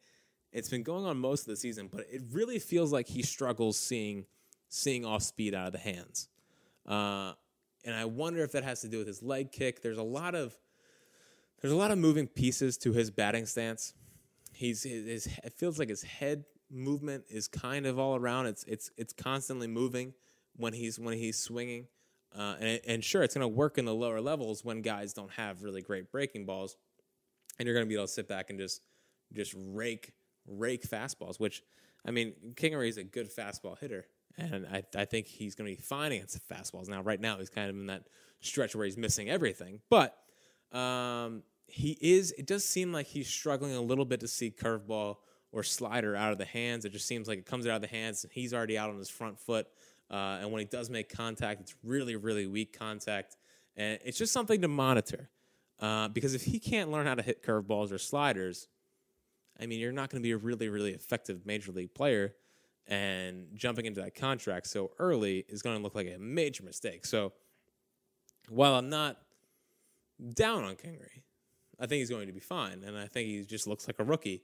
it's 0.53 0.68
been 0.68 0.83
going 0.83 1.05
on 1.07 1.18
most 1.18 1.42
of 1.42 1.47
the 1.47 1.57
season, 1.57 1.88
but 1.90 2.05
it 2.11 2.23
really 2.31 2.59
feels 2.59 2.92
like 2.92 3.09
he 3.09 3.23
struggles 3.23 3.79
seeing 3.79 4.27
seeing 4.68 5.05
off 5.05 5.23
speed 5.23 5.55
out 5.55 5.66
of 5.66 5.73
the 5.73 5.79
hands. 5.79 6.29
Uh, 6.87 7.33
and 7.85 7.95
I 7.95 8.05
wonder 8.05 8.42
if 8.42 8.53
that 8.53 8.64
has 8.64 8.81
to 8.83 8.88
do 8.88 8.99
with 8.99 9.07
his 9.07 9.23
leg 9.23 9.53
kick. 9.53 9.83
There's 9.83 9.99
a 9.99 10.03
lot 10.03 10.35
of 10.35 10.57
there's 11.62 11.72
a 11.72 11.77
lot 11.77 11.92
of 11.92 11.98
moving 11.98 12.27
pieces 12.27 12.77
to 12.79 12.92
his 12.92 13.11
batting 13.11 13.46
stance. 13.46 13.94
He's 14.53 14.83
his, 14.83 15.07
his 15.07 15.27
it 15.44 15.55
feels 15.55 15.79
like 15.79 15.88
his 15.88 16.03
head 16.03 16.44
movement 16.70 17.25
is 17.31 17.48
kind 17.48 17.87
of 17.87 17.98
all 17.98 18.16
around. 18.16 18.46
It's 18.46 18.64
it's 18.64 18.90
it's 18.96 19.12
constantly 19.12 19.68
moving 19.68 20.12
when 20.57 20.72
he's 20.72 20.98
when 20.98 21.16
he's 21.16 21.38
swinging. 21.38 21.87
Uh, 22.37 22.57
and, 22.61 22.81
and 22.87 23.05
sure, 23.05 23.22
it's 23.22 23.35
going 23.35 23.42
to 23.42 23.48
work 23.48 23.77
in 23.77 23.85
the 23.85 23.94
lower 23.94 24.20
levels 24.20 24.64
when 24.64 24.81
guys 24.81 25.12
don't 25.12 25.31
have 25.33 25.62
really 25.62 25.83
great 25.83 26.11
breaking 26.11 26.46
balls, 26.46 26.77
and 27.59 27.66
you're 27.66 27.75
going 27.75 27.85
to 27.85 27.88
be 27.88 27.94
able 27.94 28.07
to 28.07 28.12
sit 28.12 28.27
back 28.27 28.51
and 28.51 28.59
just 28.59 28.83
just 29.33 29.55
rake 29.57 30.12
rake 30.46 30.83
fastballs. 30.83 31.38
Which, 31.38 31.62
I 32.07 32.11
mean, 32.11 32.35
Kingery 32.55 32.88
is 32.88 32.96
a 32.96 33.05
good 33.05 33.35
fastball 33.35 33.79
hitter, 33.79 34.07
and 34.37 34.66
I 34.66 34.83
I 34.96 35.05
think 35.05 35.27
he's 35.27 35.55
going 35.55 35.70
to 35.70 35.77
be 35.77 35.83
fine 35.83 36.12
against 36.12 36.38
fastballs. 36.48 36.88
Now, 36.88 37.03
right 37.03 37.20
now, 37.20 37.38
he's 37.38 37.51
kind 37.51 37.70
of 37.70 37.77
in 37.77 37.87
that 37.87 38.05
stretch 38.40 38.75
where 38.75 38.87
he's 38.87 38.96
missing 38.96 39.29
everything, 39.29 39.81
but 39.90 40.16
um, 40.72 41.42
he 41.73 41.99
is. 42.01 42.33
It 42.33 42.47
does 42.47 42.65
seem 42.65 42.93
like 42.93 43.07
he's 43.07 43.29
struggling 43.29 43.75
a 43.75 43.81
little 43.81 44.05
bit 44.05 44.21
to 44.21 44.29
see 44.29 44.51
curveball 44.51 45.17
or 45.53 45.63
slider 45.63 46.17
out 46.17 46.33
of 46.33 46.39
the 46.39 46.45
hands. 46.45 46.85
It 46.85 46.93
just 46.93 47.07
seems 47.07 47.29
like 47.29 47.39
it 47.39 47.47
comes 47.47 47.67
out 47.67 47.77
of 47.77 47.83
the 47.83 47.89
hands. 47.89 48.25
And 48.25 48.33
he's 48.33 48.55
already 48.55 48.79
out 48.79 48.91
on 48.91 48.97
his 48.97 49.11
front 49.11 49.39
foot, 49.39 49.67
uh, 50.11 50.39
and 50.41 50.53
when 50.53 50.61
he 50.61 50.67
does 50.67 50.91
make 50.91 51.09
contact, 51.09 51.61
it's 51.61 51.75
really, 51.83 52.17
really 52.17 52.47
weak 52.47 52.79
contact, 52.79 53.37
and 53.77 53.99
it's 54.05 54.19
just 54.19 54.33
something 54.33 54.61
to 54.61 54.69
monitor. 54.69 55.31
Uh, 55.81 56.09
because 56.09 56.35
if 56.35 56.43
he 56.43 56.61
can't 56.61 56.93
learn 56.93 57.07
how 57.07 57.15
to 57.15 57.23
hit 57.23 57.43
curveballs 57.43 57.91
or 57.91 57.99
sliders, 57.99 58.69
I 59.59 59.67
mean, 59.67 59.81
you're 59.81 59.91
not 59.91 60.11
going 60.11 60.23
to 60.23 60.27
be 60.27 60.33
a 60.33 60.37
really, 60.37 60.69
really 60.69 60.93
effective 60.93 61.45
major 61.45 61.73
league 61.73 61.95
player. 61.95 62.35
And 62.87 63.47
jumping 63.55 63.87
into 63.87 64.01
that 64.01 64.15
contract 64.15 64.67
so 64.67 64.91
early 64.99 65.45
is 65.49 65.63
going 65.63 65.77
to 65.77 65.83
look 65.83 65.95
like 65.95 66.09
a 66.09 66.19
major 66.19 66.65
mistake. 66.65 67.07
So, 67.07 67.33
while 68.49 68.75
I'm 68.75 68.91
not 68.91 69.19
down 70.35 70.65
on 70.65 70.75
Kingery, 70.75 71.23
I 71.81 71.87
think 71.87 72.01
he's 72.01 72.11
going 72.11 72.27
to 72.27 72.33
be 72.33 72.41
fine, 72.41 72.83
and 72.85 72.97
I 72.97 73.07
think 73.07 73.29
he 73.29 73.45
just 73.45 73.67
looks 73.67 73.87
like 73.87 73.99
a 73.99 74.05
rookie 74.05 74.43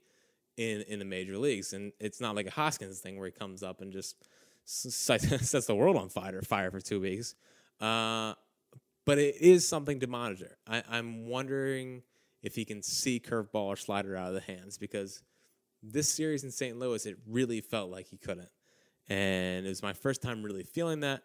in 0.57 0.81
in 0.83 0.99
the 0.99 1.05
major 1.05 1.37
leagues. 1.37 1.73
And 1.73 1.93
it's 1.99 2.19
not 2.19 2.35
like 2.35 2.47
a 2.47 2.51
Hoskins 2.51 2.99
thing 2.99 3.17
where 3.17 3.27
he 3.27 3.31
comes 3.31 3.63
up 3.63 3.81
and 3.81 3.91
just 3.91 4.15
sets 4.65 5.65
the 5.65 5.75
world 5.75 5.97
on 5.97 6.09
fire 6.09 6.41
fire 6.41 6.71
for 6.71 6.79
two 6.79 6.99
weeks. 6.99 7.35
Uh, 7.79 8.33
but 9.05 9.17
it 9.17 9.37
is 9.41 9.67
something 9.67 9.99
to 10.01 10.07
monitor. 10.07 10.57
I, 10.67 10.83
I'm 10.87 11.25
wondering 11.25 12.03
if 12.43 12.55
he 12.55 12.65
can 12.65 12.83
see 12.83 13.19
curveball 13.19 13.65
or 13.65 13.75
slider 13.75 14.15
out 14.15 14.27
of 14.27 14.33
the 14.33 14.41
hands 14.41 14.77
because 14.77 15.23
this 15.81 16.09
series 16.09 16.43
in 16.43 16.51
St. 16.51 16.77
Louis, 16.77 17.05
it 17.05 17.17
really 17.25 17.61
felt 17.61 17.89
like 17.89 18.07
he 18.07 18.17
couldn't. 18.17 18.49
And 19.07 19.65
it 19.65 19.69
was 19.69 19.81
my 19.81 19.93
first 19.93 20.21
time 20.21 20.43
really 20.43 20.63
feeling 20.63 20.99
that. 20.99 21.23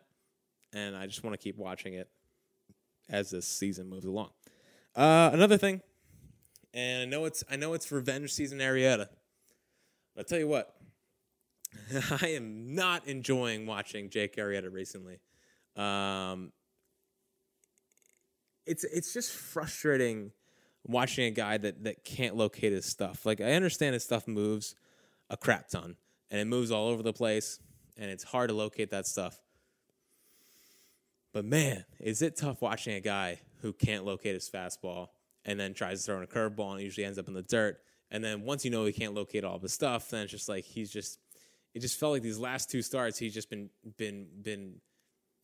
And 0.73 0.97
I 0.97 1.07
just 1.07 1.23
want 1.23 1.35
to 1.35 1.43
keep 1.43 1.57
watching 1.57 1.95
it 1.95 2.09
as 3.09 3.31
this 3.31 3.47
season 3.47 3.88
moves 3.88 4.07
along. 4.07 4.31
Uh, 4.97 5.31
another 5.33 5.59
thing 5.59 5.83
and 6.74 7.02
I 7.02 7.04
know 7.06 7.24
it's 7.24 7.44
I 7.50 7.56
know 7.56 7.72
it's 7.72 7.90
revenge 7.90 8.32
season 8.32 8.58
Arrieta. 8.58 9.06
But 10.14 10.20
I'll 10.20 10.24
tell 10.24 10.38
you 10.38 10.48
what, 10.48 10.74
I 12.20 12.28
am 12.28 12.74
not 12.74 13.06
enjoying 13.06 13.66
watching 13.66 14.10
Jake 14.10 14.37
Arrieta 14.37 14.70
recently. 14.70 15.20
Um, 15.76 16.52
it's 18.66 18.84
it's 18.84 19.14
just 19.14 19.32
frustrating 19.32 20.32
watching 20.87 21.26
a 21.26 21.30
guy 21.30 21.56
that 21.58 21.84
that 21.84 22.04
can't 22.04 22.37
locate 22.37 22.72
his 22.72 22.84
stuff. 22.84 23.24
Like 23.24 23.40
I 23.40 23.52
understand 23.52 23.94
his 23.94 24.04
stuff 24.04 24.26
moves 24.26 24.74
a 25.30 25.37
crap 25.37 25.68
ton 25.68 25.96
and 26.30 26.40
it 26.40 26.46
moves 26.46 26.70
all 26.70 26.88
over 26.88 27.02
the 27.02 27.12
place 27.12 27.60
and 27.96 28.10
it's 28.10 28.24
hard 28.24 28.50
to 28.50 28.54
locate 28.54 28.90
that 28.90 29.06
stuff. 29.06 29.40
But 31.32 31.44
man, 31.44 31.84
is 31.98 32.22
it 32.22 32.37
tough 32.37 32.62
watching 32.62 32.94
a 32.94 33.00
guy 33.00 33.40
who 33.62 33.72
can't 33.72 34.04
locate 34.04 34.34
his 34.34 34.48
fastball 34.48 35.08
and 35.44 35.59
then 35.59 35.74
tries 35.74 36.00
to 36.00 36.07
throw 36.07 36.16
in 36.18 36.22
a 36.22 36.26
curveball 36.26 36.72
and 36.72 36.83
usually 36.83 37.04
ends 37.04 37.18
up 37.18 37.28
in 37.28 37.35
the 37.35 37.42
dirt. 37.42 37.78
And 38.11 38.22
then 38.22 38.42
once 38.42 38.64
you 38.64 38.70
know 38.70 38.85
he 38.85 38.92
can't 38.92 39.14
locate 39.14 39.44
all 39.44 39.59
the 39.59 39.68
stuff, 39.68 40.11
then 40.11 40.22
it's 40.22 40.33
just 40.33 40.48
like 40.48 40.64
he's 40.64 40.90
just 40.90 41.18
it 41.74 41.80
just 41.80 41.98
felt 41.98 42.12
like 42.12 42.22
these 42.22 42.38
last 42.38 42.70
two 42.70 42.83
starts 42.83 43.18
he's 43.18 43.35
just 43.35 43.50
been 43.50 43.70
been 43.96 44.26
been 44.42 44.80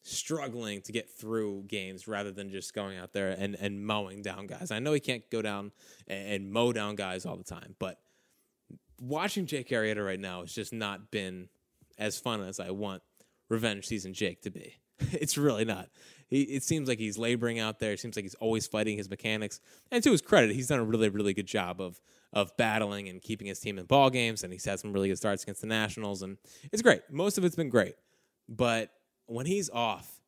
struggling 0.02 0.80
to 0.82 0.92
get 0.92 1.10
through 1.10 1.64
games 1.66 2.08
rather 2.08 2.32
than 2.32 2.50
just 2.50 2.74
going 2.74 2.96
out 2.96 3.12
there 3.12 3.30
and, 3.38 3.54
and 3.56 3.84
mowing 3.84 4.22
down 4.22 4.46
guys. 4.46 4.70
I 4.70 4.78
know 4.78 4.92
he 4.92 5.00
can't 5.00 5.28
go 5.30 5.42
down 5.42 5.72
and, 6.08 6.28
and 6.28 6.52
mow 6.52 6.72
down 6.72 6.94
guys 6.94 7.26
all 7.26 7.36
the 7.36 7.44
time, 7.44 7.74
but 7.78 7.98
watching 9.00 9.46
Jake 9.46 9.68
Arrieta 9.68 10.04
right 10.04 10.20
now 10.20 10.40
has 10.40 10.54
just 10.54 10.72
not 10.72 11.10
been 11.10 11.48
as 11.98 12.18
fun 12.18 12.40
as 12.42 12.60
I 12.60 12.70
want 12.70 13.02
revenge 13.48 13.86
season 13.86 14.14
Jake 14.14 14.42
to 14.42 14.50
be. 14.50 14.76
it's 15.12 15.36
really 15.36 15.64
not. 15.64 15.88
He, 16.30 16.42
it 16.42 16.62
seems 16.62 16.88
like 16.88 17.00
he's 17.00 17.18
laboring 17.18 17.58
out 17.58 17.80
there. 17.80 17.92
It 17.92 18.00
seems 18.00 18.16
like 18.16 18.24
he's 18.24 18.36
always 18.36 18.66
fighting 18.66 18.96
his 18.96 19.10
mechanics. 19.10 19.60
And 19.90 20.02
to 20.04 20.12
his 20.12 20.22
credit, 20.22 20.54
he's 20.54 20.68
done 20.68 20.78
a 20.78 20.84
really, 20.84 21.08
really 21.08 21.34
good 21.34 21.46
job 21.46 21.80
of 21.80 22.00
of 22.32 22.56
battling 22.56 23.08
and 23.08 23.20
keeping 23.20 23.48
his 23.48 23.58
team 23.58 23.76
in 23.76 23.84
ball 23.86 24.08
games. 24.08 24.44
And 24.44 24.52
he's 24.52 24.64
had 24.64 24.78
some 24.78 24.92
really 24.92 25.08
good 25.08 25.18
starts 25.18 25.42
against 25.42 25.60
the 25.60 25.66
Nationals, 25.66 26.22
and 26.22 26.38
it's 26.72 26.82
great. 26.82 27.02
Most 27.10 27.36
of 27.36 27.44
it's 27.44 27.56
been 27.56 27.68
great, 27.68 27.96
but 28.48 28.92
when 29.26 29.46
he's 29.46 29.68
off, 29.70 30.20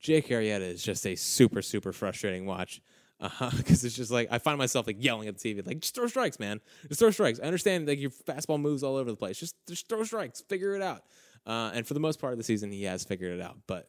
Jake 0.00 0.28
Arrieta 0.28 0.60
is 0.60 0.82
just 0.82 1.06
a 1.06 1.14
super, 1.14 1.62
super 1.62 1.92
frustrating 1.92 2.46
watch. 2.46 2.80
Because 3.20 3.42
uh-huh, 3.42 3.60
it's 3.66 3.94
just 3.94 4.10
like 4.10 4.28
I 4.32 4.38
find 4.38 4.58
myself 4.58 4.86
like 4.86 4.96
yelling 4.98 5.28
at 5.28 5.38
the 5.38 5.54
TV, 5.54 5.64
like 5.64 5.80
just 5.80 5.94
throw 5.94 6.06
strikes, 6.06 6.40
man, 6.40 6.60
just 6.88 6.98
throw 6.98 7.10
strikes. 7.10 7.38
I 7.40 7.44
understand 7.44 7.86
like 7.86 8.00
your 8.00 8.10
fastball 8.10 8.58
moves 8.58 8.82
all 8.82 8.96
over 8.96 9.10
the 9.10 9.16
place. 9.16 9.38
Just 9.38 9.54
just 9.68 9.88
throw 9.88 10.02
strikes, 10.02 10.40
figure 10.40 10.74
it 10.74 10.82
out. 10.82 11.04
Uh, 11.46 11.70
and 11.74 11.86
for 11.86 11.94
the 11.94 12.00
most 12.00 12.20
part 12.20 12.32
of 12.32 12.38
the 12.38 12.44
season, 12.44 12.72
he 12.72 12.84
has 12.84 13.04
figured 13.04 13.38
it 13.38 13.42
out. 13.42 13.58
But 13.66 13.88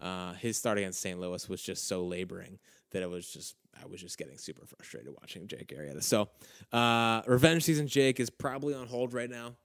uh, 0.00 0.34
his 0.34 0.56
start 0.56 0.78
against 0.78 1.00
St. 1.00 1.18
Louis 1.18 1.48
was 1.48 1.62
just 1.62 1.88
so 1.88 2.04
laboring 2.04 2.58
that 2.90 3.02
it 3.02 3.10
was 3.10 3.28
just 3.28 3.56
I 3.82 3.86
was 3.86 4.00
just 4.00 4.18
getting 4.18 4.38
super 4.38 4.66
frustrated 4.66 5.12
watching 5.20 5.46
Jake 5.48 5.68
Arrieta. 5.76 6.02
So, 6.02 6.28
uh, 6.72 7.22
revenge 7.26 7.64
season 7.64 7.88
Jake 7.88 8.20
is 8.20 8.30
probably 8.30 8.74
on 8.74 8.86
hold 8.86 9.12
right 9.12 9.30
now. 9.30 9.56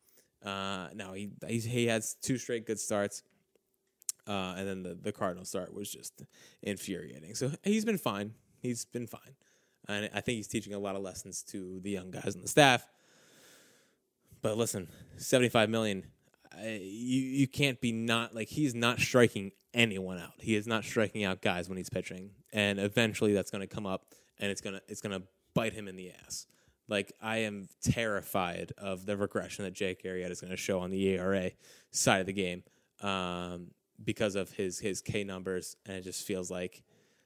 Uh, 0.44 0.88
now 0.96 1.13
he 1.13 1.30
he 1.48 1.88
has 1.88 2.15
two 2.22 2.38
straight 2.38 2.65
good 2.65 2.80
starts, 2.80 3.24
uh, 4.28 4.56
and 4.58 4.68
then 4.68 4.84
the 4.84 4.96
the 4.96 5.12
Cardinal 5.12 5.46
start 5.46 5.74
was 5.74 5.92
just 5.92 6.24
infuriating. 6.63 7.36
So 7.36 7.52
he's 7.63 7.86
been 7.86 7.98
fine. 7.98 8.34
He's 8.62 8.86
been 8.86 9.08
fine, 9.08 9.36
and 9.88 10.10
I 10.13 10.22
think 10.22 10.38
he's 10.38 10.48
teaching 10.48 10.74
a 10.74 10.80
lot 10.80 10.96
of 10.96 11.02
lessons 11.02 11.44
to 11.50 11.80
the 11.82 11.92
young 11.92 12.12
guys 12.12 12.36
on 12.36 12.42
the 12.42 12.48
staff. 12.48 12.88
But 14.42 14.58
listen, 14.58 14.88
seventy 15.18 15.50
five 15.50 15.70
million 15.70 16.06
you 16.63 17.22
you 17.22 17.48
can't 17.48 17.80
be 17.82 17.91
not 17.91 18.36
like 18.36 18.48
he's 18.48 18.76
not 18.76 19.00
striking 19.00 19.52
anyone 19.74 20.17
out. 20.17 20.34
He 20.39 20.56
is 20.56 20.67
not 20.67 20.84
striking 20.84 21.24
out 21.24 21.41
guys 21.41 21.69
when 21.69 21.78
he's 21.78 21.89
pitching, 21.89 22.32
and 22.52 22.80
eventually 22.80 23.34
that's 23.34 23.52
going 23.52 23.62
to 23.62 23.67
come 23.67 23.86
up, 23.86 24.06
and 24.39 24.52
it's 24.52 24.62
gonna 24.62 24.82
it's 24.88 25.02
gonna 25.02 25.24
bite 25.54 25.74
him 25.74 25.88
in 25.88 25.95
the 25.95 26.12
ass. 26.12 26.48
Like 26.88 27.13
I 27.22 27.39
am 27.39 27.69
terrified 27.84 28.74
of 28.78 29.06
the 29.06 29.15
regression 29.15 29.63
that 29.65 29.74
Jake 29.74 30.04
Arrieta 30.04 30.32
is 30.32 30.41
going 30.41 30.52
to 30.52 30.58
show 30.58 30.80
on 30.80 30.89
the 30.89 31.08
ERA 31.10 31.52
side 31.91 32.22
of 32.22 32.26
the 32.26 32.34
game 32.34 32.63
um, 33.02 33.67
because 34.04 34.36
of 34.36 34.52
his 34.52 34.80
his 34.80 35.02
K 35.02 35.24
numbers, 35.24 35.76
and 35.86 35.98
it 35.98 36.02
just 36.02 36.26
feels 36.26 36.50
like 36.50 36.84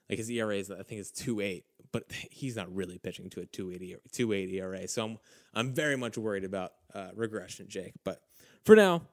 like 0.10 0.19
his 0.19 0.30
ERA 0.30 0.58
is 0.58 0.69
I 0.69 0.84
think 0.84 1.00
it's 1.00 1.12
two 1.12 1.39
eight, 1.39 1.65
but 1.91 2.04
he's 2.32 2.56
not 2.56 2.74
really 2.74 2.98
pitching 2.98 3.30
to 3.32 3.41
a 3.41 3.46
280 3.46 3.96
280 4.12 4.60
ERA. 4.60 4.88
So 4.88 5.06
I'm 5.06 5.17
I'm 5.54 5.74
very 5.74 5.96
much 5.96 6.17
worried 6.17 6.43
about 6.43 6.74
uh, 6.93 7.10
regression, 7.15 7.67
Jake. 7.69 7.93
But 8.04 8.22
for 8.65 8.76
now, 8.76 9.04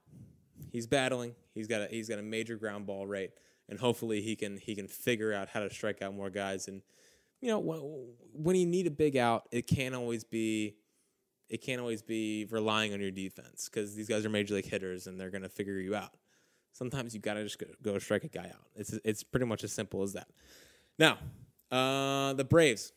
he's 0.73 0.87
battling. 0.87 1.35
He's 1.55 1.67
got 1.67 1.83
a 1.83 1.87
he's 1.87 2.09
got 2.09 2.19
a 2.19 2.23
major 2.23 2.57
ground 2.57 2.87
ball 2.87 3.07
rate, 3.07 3.33
and 3.69 3.79
hopefully 3.79 4.21
he 4.21 4.37
can 4.37 4.57
he 4.57 4.75
can 4.75 4.89
figure 4.89 5.33
out 5.33 5.49
how 5.49 5.61
to 5.61 5.71
strike 5.71 6.03
out 6.03 6.15
more 6.15 6.31
guys. 6.31 6.69
And 6.69 6.83
you 7.41 7.49
know 7.49 7.59
when, 7.59 7.81
when 8.33 8.57
you 8.57 8.67
need 8.67 8.87
a 8.87 8.91
big 8.91 9.17
out, 9.17 9.49
it 9.51 9.67
can't 9.67 9.95
always 9.95 10.25
be 10.25 10.77
it 11.49 11.63
can't 11.63 11.81
always 11.81 12.03
be 12.03 12.47
relying 12.51 12.93
on 12.93 13.01
your 13.01 13.11
defense 13.11 13.69
because 13.69 13.95
these 13.95 14.09
guys 14.09 14.25
are 14.25 14.31
major 14.31 14.55
league 14.55 14.67
hitters 14.67 15.07
and 15.07 15.19
they're 15.19 15.31
gonna 15.31 15.49
figure 15.49 15.79
you 15.79 15.95
out. 15.95 16.15
Sometimes 16.73 17.15
you 17.15 17.21
gotta 17.21 17.43
just 17.43 17.59
go, 17.59 17.67
go 17.83 17.99
strike 17.99 18.25
a 18.25 18.29
guy 18.29 18.47
out. 18.47 18.67
It's 18.77 18.99
it's 19.05 19.23
pretty 19.23 19.47
much 19.47 19.65
as 19.65 19.73
simple 19.73 20.03
as 20.03 20.13
that. 20.13 20.29
Now, 20.99 21.19
uh, 21.71 22.35
the 22.35 22.45
Braves. 22.45 22.93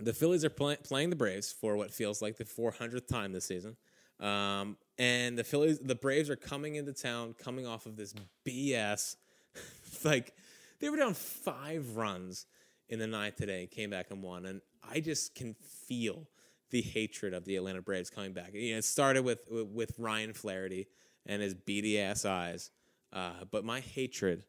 The 0.00 0.12
Phillies 0.12 0.44
are 0.44 0.50
play, 0.50 0.76
playing 0.82 1.10
the 1.10 1.16
Braves 1.16 1.52
for 1.52 1.76
what 1.76 1.92
feels 1.92 2.20
like 2.20 2.36
the 2.36 2.44
400th 2.44 3.06
time 3.06 3.30
this 3.30 3.44
season. 3.44 3.76
Um, 4.18 4.76
and 4.98 5.36
the 5.36 5.44
Phillies, 5.44 5.78
the 5.78 5.94
Braves 5.94 6.30
are 6.30 6.36
coming 6.36 6.76
into 6.76 6.92
town, 6.92 7.34
coming 7.38 7.66
off 7.66 7.86
of 7.86 7.96
this 7.96 8.14
BS. 8.46 9.16
like 10.04 10.34
they 10.80 10.88
were 10.88 10.96
down 10.96 11.14
five 11.14 11.96
runs 11.96 12.46
in 12.88 12.98
the 12.98 13.06
ninth 13.06 13.36
today, 13.36 13.66
came 13.66 13.90
back 13.90 14.10
and 14.10 14.22
won, 14.22 14.46
and 14.46 14.60
I 14.88 15.00
just 15.00 15.34
can 15.34 15.54
feel 15.54 16.28
the 16.70 16.82
hatred 16.82 17.34
of 17.34 17.44
the 17.44 17.56
Atlanta 17.56 17.82
Braves 17.82 18.10
coming 18.10 18.32
back. 18.32 18.52
You 18.52 18.72
know, 18.72 18.78
it 18.78 18.84
started 18.84 19.24
with 19.24 19.46
with 19.50 19.92
Ryan 19.98 20.32
Flaherty 20.32 20.86
and 21.26 21.40
his 21.40 21.54
beady 21.54 22.00
ass 22.00 22.24
eyes, 22.24 22.70
uh, 23.12 23.44
but 23.50 23.64
my 23.64 23.80
hatred 23.80 24.44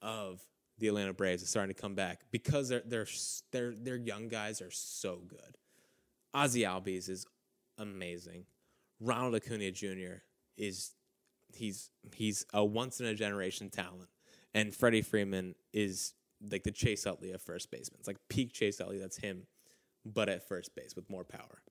of 0.00 0.40
the 0.78 0.88
Atlanta 0.88 1.12
Braves 1.12 1.42
is 1.42 1.48
starting 1.48 1.74
to 1.74 1.80
come 1.80 1.94
back 1.94 2.22
because 2.30 2.68
their 2.68 2.82
their 2.84 3.06
their 3.52 3.74
their 3.74 3.96
young 3.96 4.28
guys 4.28 4.60
are 4.60 4.70
so 4.70 5.20
good. 5.26 5.56
Ozzy 6.34 6.66
Albies 6.66 7.08
is 7.08 7.26
amazing. 7.78 8.46
Ronald 9.04 9.34
Acuna 9.34 9.70
Jr. 9.70 10.22
is 10.56 10.92
he's 11.52 11.90
he's 12.14 12.46
a 12.52 12.64
once 12.64 13.00
in 13.00 13.06
a 13.06 13.14
generation 13.14 13.70
talent, 13.70 14.08
and 14.52 14.74
Freddie 14.74 15.02
Freeman 15.02 15.54
is 15.72 16.14
like 16.50 16.64
the 16.64 16.70
Chase 16.70 17.06
Utley 17.06 17.32
of 17.32 17.42
first 17.42 17.70
baseman. 17.70 17.98
It's 18.00 18.08
like 18.08 18.18
peak 18.28 18.52
Chase 18.52 18.80
Utley. 18.80 18.98
That's 18.98 19.18
him, 19.18 19.46
but 20.04 20.28
at 20.28 20.48
first 20.48 20.74
base 20.74 20.96
with 20.96 21.08
more 21.10 21.24
power. 21.24 21.62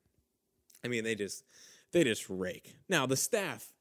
I 0.84 0.88
mean, 0.88 1.04
they 1.04 1.16
just 1.16 1.44
they 1.92 2.04
just 2.04 2.30
rake. 2.30 2.76
Now 2.90 3.06
the 3.06 3.18
staff 3.18 3.72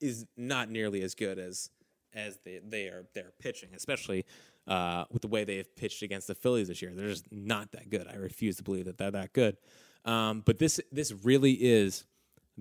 is 0.00 0.26
not 0.36 0.70
nearly 0.70 1.02
as 1.02 1.14
good 1.14 1.38
as 1.38 1.70
as 2.14 2.38
they 2.44 2.60
they 2.62 2.86
are 2.86 3.06
they're 3.14 3.32
pitching, 3.40 3.70
especially 3.74 4.24
uh, 4.66 5.04
with 5.10 5.22
the 5.22 5.28
way 5.28 5.44
they 5.44 5.56
have 5.56 5.74
pitched 5.76 6.02
against 6.02 6.26
the 6.26 6.34
Phillies 6.34 6.68
this 6.68 6.82
year. 6.82 6.92
They're 6.94 7.08
just 7.08 7.30
not 7.32 7.72
that 7.72 7.90
good. 7.90 8.06
I 8.08 8.16
refuse 8.16 8.56
to 8.56 8.62
believe 8.62 8.84
that 8.86 8.98
they're 8.98 9.10
that 9.10 9.32
good. 9.32 9.56
Um, 10.04 10.42
but 10.44 10.58
this 10.58 10.80
this 10.90 11.12
really 11.24 11.52
is 11.52 12.04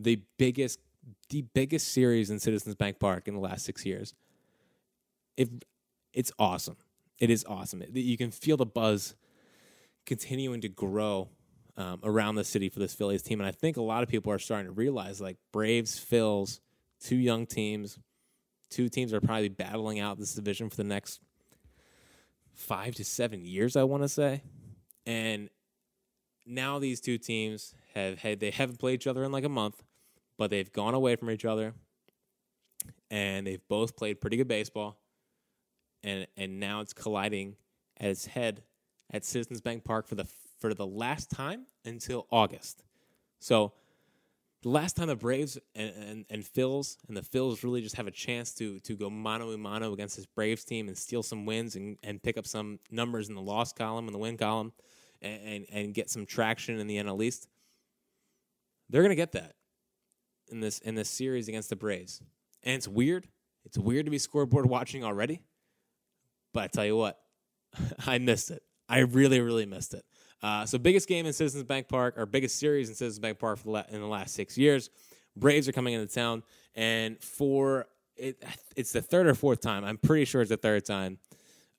the 0.03 0.21
biggest 0.37 0.79
the 1.29 1.41
biggest 1.53 1.89
series 1.89 2.29
in 2.29 2.39
Citizens 2.39 2.75
Bank 2.75 2.99
Park 2.99 3.27
in 3.27 3.33
the 3.33 3.39
last 3.39 3.65
six 3.65 3.85
years. 3.85 4.13
If 5.37 5.49
it's 6.13 6.31
awesome, 6.37 6.77
it 7.19 7.29
is 7.29 7.45
awesome. 7.47 7.83
You 7.93 8.17
can 8.17 8.31
feel 8.31 8.57
the 8.57 8.65
buzz 8.65 9.15
continuing 10.05 10.61
to 10.61 10.69
grow 10.69 11.29
um, 11.77 11.99
around 12.03 12.35
the 12.35 12.43
city 12.43 12.69
for 12.69 12.79
this 12.79 12.93
Phillies 12.93 13.21
team, 13.21 13.39
and 13.39 13.47
I 13.47 13.51
think 13.51 13.77
a 13.77 13.81
lot 13.81 14.03
of 14.03 14.09
people 14.09 14.31
are 14.31 14.39
starting 14.39 14.67
to 14.67 14.71
realize 14.71 15.21
like 15.21 15.37
Braves, 15.51 15.99
Phils, 15.99 16.59
two 16.99 17.15
young 17.15 17.45
teams, 17.45 17.97
two 18.69 18.89
teams 18.89 19.13
are 19.13 19.21
probably 19.21 19.49
battling 19.49 19.99
out 19.99 20.17
this 20.17 20.33
division 20.33 20.69
for 20.69 20.75
the 20.75 20.83
next 20.83 21.21
five 22.53 22.95
to 22.95 23.05
seven 23.05 23.45
years. 23.45 23.75
I 23.75 23.83
want 23.83 24.03
to 24.03 24.09
say, 24.09 24.43
and 25.05 25.49
now 26.45 26.79
these 26.79 26.99
two 26.99 27.17
teams 27.17 27.73
have 27.93 28.19
had 28.19 28.39
they 28.39 28.51
haven't 28.51 28.79
played 28.79 28.95
each 28.95 29.07
other 29.07 29.23
in 29.23 29.31
like 29.31 29.43
a 29.43 29.49
month 29.49 29.81
but 30.39 30.49
they've 30.49 30.71
gone 30.71 30.95
away 30.95 31.17
from 31.17 31.29
each 31.29 31.45
other 31.45 31.75
and 33.11 33.45
they've 33.45 33.67
both 33.67 33.95
played 33.97 34.21
pretty 34.21 34.37
good 34.37 34.47
baseball 34.47 34.97
and 36.01 36.25
and 36.37 36.59
now 36.59 36.79
it's 36.79 36.93
colliding 36.93 37.55
at 37.99 38.09
its 38.09 38.25
head 38.25 38.63
at 39.11 39.25
Citizens 39.25 39.59
Bank 39.61 39.83
Park 39.83 40.07
for 40.07 40.15
the 40.15 40.25
for 40.57 40.73
the 40.73 40.87
last 40.87 41.29
time 41.29 41.65
until 41.85 42.25
August. 42.31 42.83
So 43.39 43.73
the 44.61 44.69
last 44.69 44.97
time 44.97 45.07
the 45.07 45.15
Braves 45.15 45.57
and, 45.75 45.93
and, 45.95 46.25
and 46.29 46.43
Phils 46.43 46.97
and 47.07 47.15
the 47.15 47.21
Phils 47.21 47.63
really 47.63 47.81
just 47.81 47.95
have 47.95 48.07
a 48.07 48.11
chance 48.11 48.53
to 48.55 48.79
to 48.79 48.95
go 48.95 49.09
mano 49.09 49.51
a 49.51 49.57
mano 49.57 49.91
against 49.91 50.15
this 50.15 50.25
Braves 50.25 50.63
team 50.63 50.87
and 50.87 50.97
steal 50.97 51.21
some 51.21 51.45
wins 51.45 51.75
and, 51.75 51.97
and 52.01 52.23
pick 52.23 52.37
up 52.37 52.47
some 52.47 52.79
numbers 52.89 53.27
in 53.27 53.35
the 53.35 53.41
loss 53.41 53.73
column 53.73 54.07
and 54.07 54.15
the 54.15 54.19
win 54.19 54.37
column 54.37 54.71
and, 55.21 55.41
and, 55.43 55.65
and 55.69 55.93
get 55.93 56.09
some 56.09 56.25
traction 56.25 56.79
in 56.79 56.87
the 56.87 56.95
NL 56.95 57.21
East, 57.21 57.49
they're 58.89 59.01
gonna 59.01 59.15
get 59.15 59.33
that 59.33 59.55
in 60.51 60.59
this 60.59 60.79
in 60.79 60.95
this 60.95 61.09
series 61.09 61.47
against 61.47 61.69
the 61.69 61.75
Braves. 61.75 62.21
And 62.63 62.75
it's 62.75 62.87
weird. 62.87 63.27
It's 63.65 63.77
weird 63.77 64.05
to 64.05 64.11
be 64.11 64.17
scoreboard 64.17 64.65
watching 64.65 65.03
already. 65.03 65.41
But 66.53 66.63
I 66.63 66.67
tell 66.67 66.85
you 66.85 66.97
what, 66.97 67.19
I 68.07 68.17
missed 68.17 68.51
it. 68.51 68.63
I 68.87 68.99
really, 68.99 69.39
really 69.39 69.65
missed 69.65 69.93
it. 69.93 70.03
Uh, 70.41 70.65
so 70.65 70.77
biggest 70.77 71.07
game 71.07 71.25
in 71.25 71.33
Citizens 71.33 71.63
Bank 71.63 71.87
Park, 71.87 72.15
or 72.17 72.25
biggest 72.25 72.57
series 72.57 72.89
in 72.89 72.95
Citizens 72.95 73.19
Bank 73.19 73.39
Park 73.39 73.59
in 73.65 73.99
the 73.99 74.07
last 74.07 74.33
six 74.33 74.57
years. 74.57 74.89
Braves 75.35 75.67
are 75.67 75.71
coming 75.71 75.93
into 75.93 76.11
town, 76.11 76.43
and 76.75 77.21
for 77.21 77.85
it, 78.15 78.43
it's 78.75 78.91
the 78.91 79.01
third 79.01 79.27
or 79.27 79.35
fourth 79.35 79.61
time. 79.61 79.83
I'm 79.83 79.97
pretty 79.97 80.25
sure 80.25 80.41
it's 80.41 80.49
the 80.49 80.57
third 80.57 80.85
time. 80.85 81.19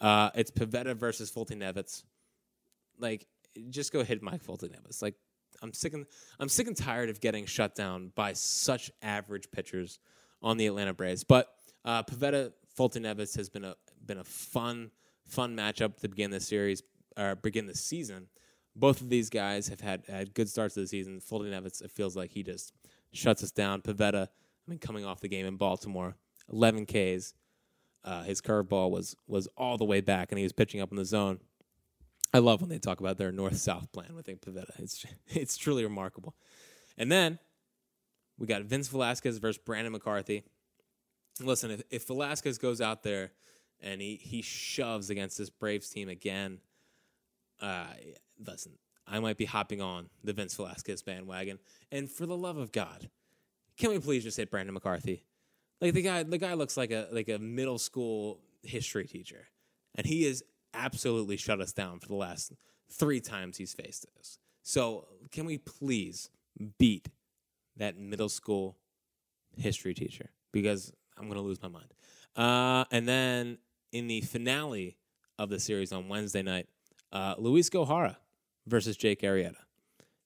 Uh, 0.00 0.30
it's 0.34 0.50
Pivetta 0.50 0.94
versus 0.94 1.30
Foltynewicz. 1.30 2.04
Like, 2.98 3.26
just 3.70 3.92
go 3.92 4.04
hit 4.04 4.22
Mike 4.22 4.44
Foltynewicz. 4.44 5.02
Like, 5.02 5.14
I'm 5.62 5.72
sick 5.72 5.94
and 5.94 6.06
I'm 6.38 6.48
sick 6.48 6.66
and 6.66 6.76
tired 6.76 7.10
of 7.10 7.20
getting 7.20 7.46
shut 7.46 7.74
down 7.74 8.12
by 8.14 8.32
such 8.32 8.90
average 9.02 9.50
pitchers 9.50 9.98
on 10.42 10.56
the 10.56 10.66
Atlanta 10.66 10.94
Braves. 10.94 11.24
But 11.24 11.48
uh, 11.84 12.02
Pivetta 12.02 12.52
Foltynewicz 12.78 13.36
has 13.36 13.48
been 13.48 13.64
a 13.64 13.74
been 14.04 14.18
a 14.18 14.24
fun 14.24 14.90
fun 15.26 15.56
matchup 15.56 15.98
to 15.98 16.08
begin 16.08 16.30
the 16.30 16.40
series 16.40 16.82
or 17.16 17.36
begin 17.36 17.66
the 17.66 17.74
season. 17.74 18.28
Both 18.76 19.00
of 19.00 19.10
these 19.10 19.30
guys 19.30 19.68
have 19.68 19.80
had 19.80 20.04
had 20.08 20.34
good 20.34 20.48
starts 20.48 20.74
to 20.74 20.80
the 20.80 20.86
season. 20.86 21.20
Foltynewicz, 21.20 21.82
it 21.82 21.90
feels 21.90 22.16
like 22.16 22.30
he 22.30 22.42
just 22.42 22.72
shuts 23.12 23.42
us 23.42 23.50
down. 23.50 23.82
Pivetta, 23.82 24.24
I 24.24 24.70
mean, 24.70 24.78
coming 24.78 25.04
off 25.04 25.20
the 25.20 25.28
game 25.28 25.46
in 25.46 25.56
Baltimore, 25.56 26.16
11 26.52 26.86
Ks. 26.86 27.34
Uh, 28.02 28.22
his 28.22 28.40
curveball 28.40 28.90
was 28.90 29.14
was 29.26 29.46
all 29.56 29.76
the 29.76 29.84
way 29.84 30.00
back, 30.00 30.32
and 30.32 30.38
he 30.38 30.44
was 30.44 30.52
pitching 30.52 30.80
up 30.80 30.90
in 30.90 30.96
the 30.96 31.04
zone. 31.04 31.40
I 32.32 32.38
love 32.38 32.60
when 32.60 32.70
they 32.70 32.78
talk 32.78 33.00
about 33.00 33.18
their 33.18 33.32
north 33.32 33.56
south 33.56 33.90
plan 33.92 34.14
with 34.14 34.26
Pivetta. 34.26 34.78
It's 34.78 35.04
it's 35.28 35.56
truly 35.56 35.84
remarkable. 35.84 36.34
And 36.96 37.10
then 37.10 37.38
we 38.38 38.46
got 38.46 38.62
Vince 38.62 38.88
Velasquez 38.88 39.38
versus 39.38 39.60
Brandon 39.64 39.92
McCarthy. 39.92 40.44
Listen, 41.40 41.70
if, 41.70 41.82
if 41.90 42.06
Velasquez 42.06 42.58
goes 42.58 42.80
out 42.80 43.02
there 43.02 43.32
and 43.80 44.00
he 44.00 44.16
he 44.16 44.42
shoves 44.42 45.10
against 45.10 45.38
this 45.38 45.50
Braves 45.50 45.88
team 45.88 46.08
again, 46.08 46.58
uh, 47.60 47.86
listen, 48.38 48.72
I 49.06 49.18
might 49.18 49.36
be 49.36 49.44
hopping 49.44 49.80
on 49.80 50.08
the 50.22 50.32
Vince 50.32 50.54
Velasquez 50.54 51.02
bandwagon. 51.02 51.58
And 51.90 52.10
for 52.10 52.26
the 52.26 52.36
love 52.36 52.56
of 52.56 52.70
God, 52.70 53.10
can 53.76 53.90
we 53.90 53.98
please 53.98 54.22
just 54.22 54.36
hit 54.36 54.50
Brandon 54.50 54.74
McCarthy? 54.74 55.24
Like 55.80 55.94
the 55.94 56.02
guy, 56.02 56.22
the 56.22 56.38
guy 56.38 56.54
looks 56.54 56.76
like 56.76 56.90
a 56.90 57.08
like 57.10 57.28
a 57.28 57.38
middle 57.38 57.78
school 57.78 58.40
history 58.62 59.06
teacher, 59.06 59.48
and 59.94 60.06
he 60.06 60.24
has 60.24 60.42
absolutely 60.74 61.36
shut 61.36 61.60
us 61.60 61.72
down 61.72 61.98
for 61.98 62.08
the 62.08 62.14
last 62.14 62.52
three 62.90 63.20
times 63.20 63.56
he's 63.56 63.74
faced 63.74 64.06
us. 64.18 64.38
So 64.62 65.06
can 65.30 65.46
we 65.46 65.58
please 65.58 66.30
beat 66.78 67.08
that 67.76 67.98
middle 67.98 68.28
school 68.28 68.76
history 69.56 69.94
teacher? 69.94 70.30
Because 70.52 70.92
I'm 71.16 71.28
gonna 71.28 71.42
lose 71.42 71.62
my 71.62 71.68
mind. 71.68 71.92
Uh, 72.36 72.84
and 72.90 73.08
then 73.08 73.58
in 73.92 74.06
the 74.06 74.20
finale 74.20 74.96
of 75.38 75.48
the 75.48 75.58
series 75.58 75.92
on 75.92 76.08
Wednesday 76.08 76.42
night, 76.42 76.68
uh, 77.12 77.34
Luiz 77.38 77.70
Gohara 77.70 78.16
versus 78.66 78.96
Jake 78.96 79.22
Arrieta. 79.22 79.56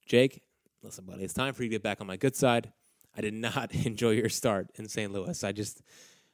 Jake, 0.07 0.43
listen, 0.83 1.05
buddy, 1.05 1.25
it's 1.25 1.35
time 1.35 1.55
for 1.55 1.63
you 1.63 1.69
to 1.69 1.75
get 1.75 1.83
back 1.83 2.01
on 2.01 2.07
my 2.07 2.17
good 2.17 2.37
side. 2.37 2.73
I 3.17 3.21
did 3.21 3.35
not 3.35 3.75
enjoy 3.87 4.11
your 4.11 4.29
start 4.29 4.71
in 4.75 4.89
St. 4.89 5.13
Louis. 5.13 5.43
I 5.45 5.53
just, 5.53 5.83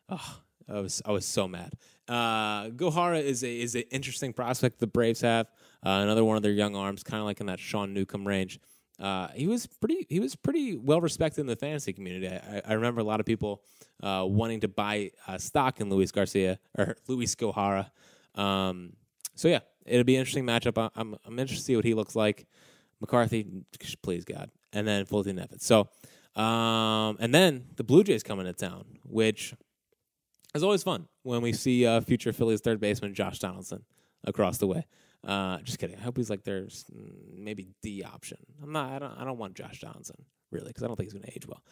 oh, 0.08 0.40
I 0.68 0.80
was 0.80 1.02
I 1.04 1.12
was 1.12 1.26
so 1.26 1.48
mad. 1.48 1.74
Uh, 2.08 2.68
Gohara 2.70 3.22
is 3.22 3.42
a 3.44 3.60
is 3.60 3.74
an 3.74 3.84
interesting 3.90 4.32
prospect 4.32 4.78
the 4.78 4.86
Braves 4.86 5.20
have. 5.20 5.46
Uh, 5.84 6.00
another 6.02 6.24
one 6.24 6.36
of 6.36 6.42
their 6.42 6.52
young 6.52 6.76
arms, 6.76 7.02
kind 7.02 7.20
of 7.20 7.26
like 7.26 7.40
in 7.40 7.46
that 7.46 7.58
Sean 7.58 7.94
Newcomb 7.94 8.26
range. 8.26 8.60
Uh, 8.98 9.28
he 9.34 9.46
was 9.46 9.66
pretty 9.66 10.06
he 10.08 10.20
was 10.20 10.36
pretty 10.36 10.76
well 10.76 11.00
respected 11.00 11.40
in 11.40 11.46
the 11.46 11.56
fantasy 11.56 11.92
community. 11.92 12.28
I, 12.28 12.62
I 12.66 12.72
remember 12.74 13.00
a 13.00 13.04
lot 13.04 13.20
of 13.20 13.26
people 13.26 13.62
uh, 14.02 14.24
wanting 14.28 14.60
to 14.60 14.68
buy 14.68 15.12
uh, 15.26 15.38
stock 15.38 15.80
in 15.80 15.88
Luis 15.88 16.12
Garcia 16.12 16.58
or 16.76 16.96
Luiz 17.08 17.34
Gohara. 17.34 17.90
Um, 18.34 18.92
so 19.34 19.48
yeah, 19.48 19.60
it'll 19.86 20.04
be 20.04 20.16
an 20.16 20.20
interesting 20.20 20.44
matchup. 20.44 20.90
I'm 20.94 21.16
I'm 21.24 21.38
interested 21.38 21.62
to 21.62 21.64
see 21.64 21.76
what 21.76 21.84
he 21.84 21.94
looks 21.94 22.14
like. 22.14 22.46
McCarthy, 23.00 23.46
please 24.02 24.26
God, 24.26 24.50
and 24.74 24.86
then 24.86 25.06
Foltynewicz. 25.06 25.62
So 25.62 25.88
um, 26.36 27.16
and 27.20 27.34
then 27.34 27.66
the 27.76 27.84
Blue 27.84 28.04
Jays 28.04 28.22
coming 28.22 28.46
into 28.46 28.66
town, 28.66 28.84
which 29.04 29.54
is 30.54 30.62
always 30.62 30.82
fun 30.82 31.06
when 31.22 31.42
we 31.42 31.52
see 31.52 31.86
uh, 31.86 32.00
future 32.00 32.32
Phillies 32.32 32.60
third 32.60 32.80
baseman 32.80 33.14
Josh 33.14 33.38
Donaldson 33.38 33.84
across 34.24 34.58
the 34.58 34.66
way. 34.66 34.86
Uh, 35.26 35.58
just 35.58 35.78
kidding. 35.78 35.96
I 35.96 36.02
hope 36.02 36.16
he's 36.16 36.30
like 36.30 36.44
there's 36.44 36.86
maybe 37.36 37.68
the 37.82 38.04
option. 38.04 38.38
I'm 38.62 38.72
not. 38.72 38.90
I 38.90 38.98
don't. 38.98 39.18
I 39.18 39.24
don't 39.24 39.38
want 39.38 39.54
Josh 39.54 39.80
Donaldson 39.80 40.24
really 40.50 40.68
because 40.68 40.82
I 40.82 40.86
don't 40.86 40.96
think 40.96 41.06
he's 41.06 41.12
going 41.12 41.24
to 41.24 41.34
age 41.34 41.46
well. 41.46 41.62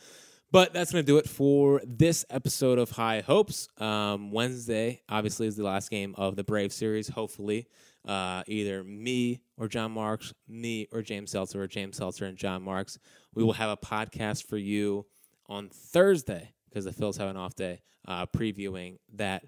But 0.51 0.73
that's 0.73 0.93
going 0.93 1.05
to 1.05 1.07
do 1.07 1.19
it 1.19 1.29
for 1.29 1.83
this 1.87 2.25
episode 2.31 2.79
of 2.79 2.91
High 2.91 3.21
Hopes. 3.21 3.69
Um, 3.77 4.31
Wednesday, 4.31 5.03
obviously, 5.09 5.47
is 5.47 5.57
the 5.57 5.65
last 5.65 5.91
game 5.91 6.15
of 6.17 6.37
the 6.37 6.45
Brave 6.45 6.73
series. 6.73 7.09
Hopefully, 7.09 7.67
uh, 8.07 8.45
either 8.47 8.83
me 8.83 9.41
or 9.59 9.69
John 9.69 9.93
Marks, 9.93 10.33
me 10.49 10.89
or 10.91 11.03
James 11.03 11.33
Seltzer, 11.33 11.63
or 11.63 11.67
James 11.67 11.99
Seltzer 11.99 12.25
and 12.25 12.37
John 12.37 12.63
Marks. 12.63 12.99
We 13.35 13.45
will 13.45 13.53
have 13.53 13.71
a 13.71 13.77
podcast 13.77 14.45
for 14.45 14.57
you 14.57 15.05
on 15.49 15.69
Thursday 15.69 16.55
because 16.69 16.85
the 16.85 16.93
Phils 16.93 17.19
have 17.19 17.29
an 17.29 17.37
off 17.37 17.55
day, 17.55 17.81
uh, 18.07 18.27
previewing 18.27 18.99
that 19.15 19.45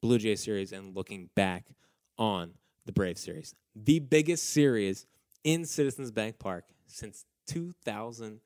Blue 0.00 0.18
Jay 0.18 0.36
series 0.36 0.72
and 0.72 0.94
looking 0.94 1.30
back 1.34 1.66
on 2.18 2.52
the 2.86 2.92
Brave 2.92 3.18
series. 3.18 3.54
The 3.74 3.98
biggest 3.98 4.50
series 4.50 5.06
in 5.44 5.64
Citizens 5.64 6.10
Bank 6.10 6.38
Park 6.38 6.64
since 6.86 7.24
2000. 7.48 8.40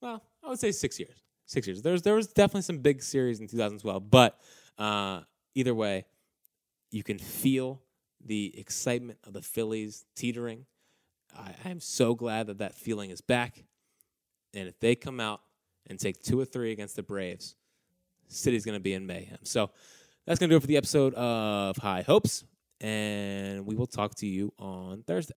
Well, 0.00 0.22
I 0.42 0.48
would 0.48 0.58
say 0.58 0.72
six 0.72 0.98
years. 0.98 1.22
Six 1.46 1.66
years. 1.66 1.82
There 1.82 1.92
was, 1.92 2.02
there 2.02 2.14
was 2.14 2.28
definitely 2.28 2.62
some 2.62 2.78
big 2.78 3.02
series 3.02 3.40
in 3.40 3.48
2012, 3.48 4.10
but 4.10 4.38
uh, 4.78 5.22
either 5.54 5.74
way, 5.74 6.04
you 6.90 7.02
can 7.02 7.18
feel 7.18 7.80
the 8.24 8.58
excitement 8.58 9.18
of 9.26 9.32
the 9.32 9.42
Phillies 9.42 10.04
teetering. 10.14 10.66
I, 11.36 11.54
I'm 11.64 11.80
so 11.80 12.14
glad 12.14 12.48
that 12.48 12.58
that 12.58 12.74
feeling 12.74 13.10
is 13.10 13.20
back. 13.20 13.64
And 14.54 14.68
if 14.68 14.78
they 14.80 14.94
come 14.94 15.20
out 15.20 15.40
and 15.88 15.98
take 15.98 16.22
two 16.22 16.38
or 16.38 16.44
three 16.44 16.72
against 16.72 16.96
the 16.96 17.02
Braves, 17.02 17.54
City's 18.28 18.64
going 18.64 18.76
to 18.76 18.82
be 18.82 18.94
in 18.94 19.06
mayhem. 19.06 19.38
So 19.42 19.70
that's 20.26 20.38
going 20.38 20.50
to 20.50 20.52
do 20.52 20.56
it 20.58 20.60
for 20.60 20.66
the 20.66 20.76
episode 20.76 21.14
of 21.14 21.76
High 21.78 22.02
Hopes. 22.02 22.44
And 22.80 23.66
we 23.66 23.74
will 23.74 23.86
talk 23.86 24.14
to 24.16 24.26
you 24.26 24.52
on 24.58 25.02
Thursday. 25.02 25.34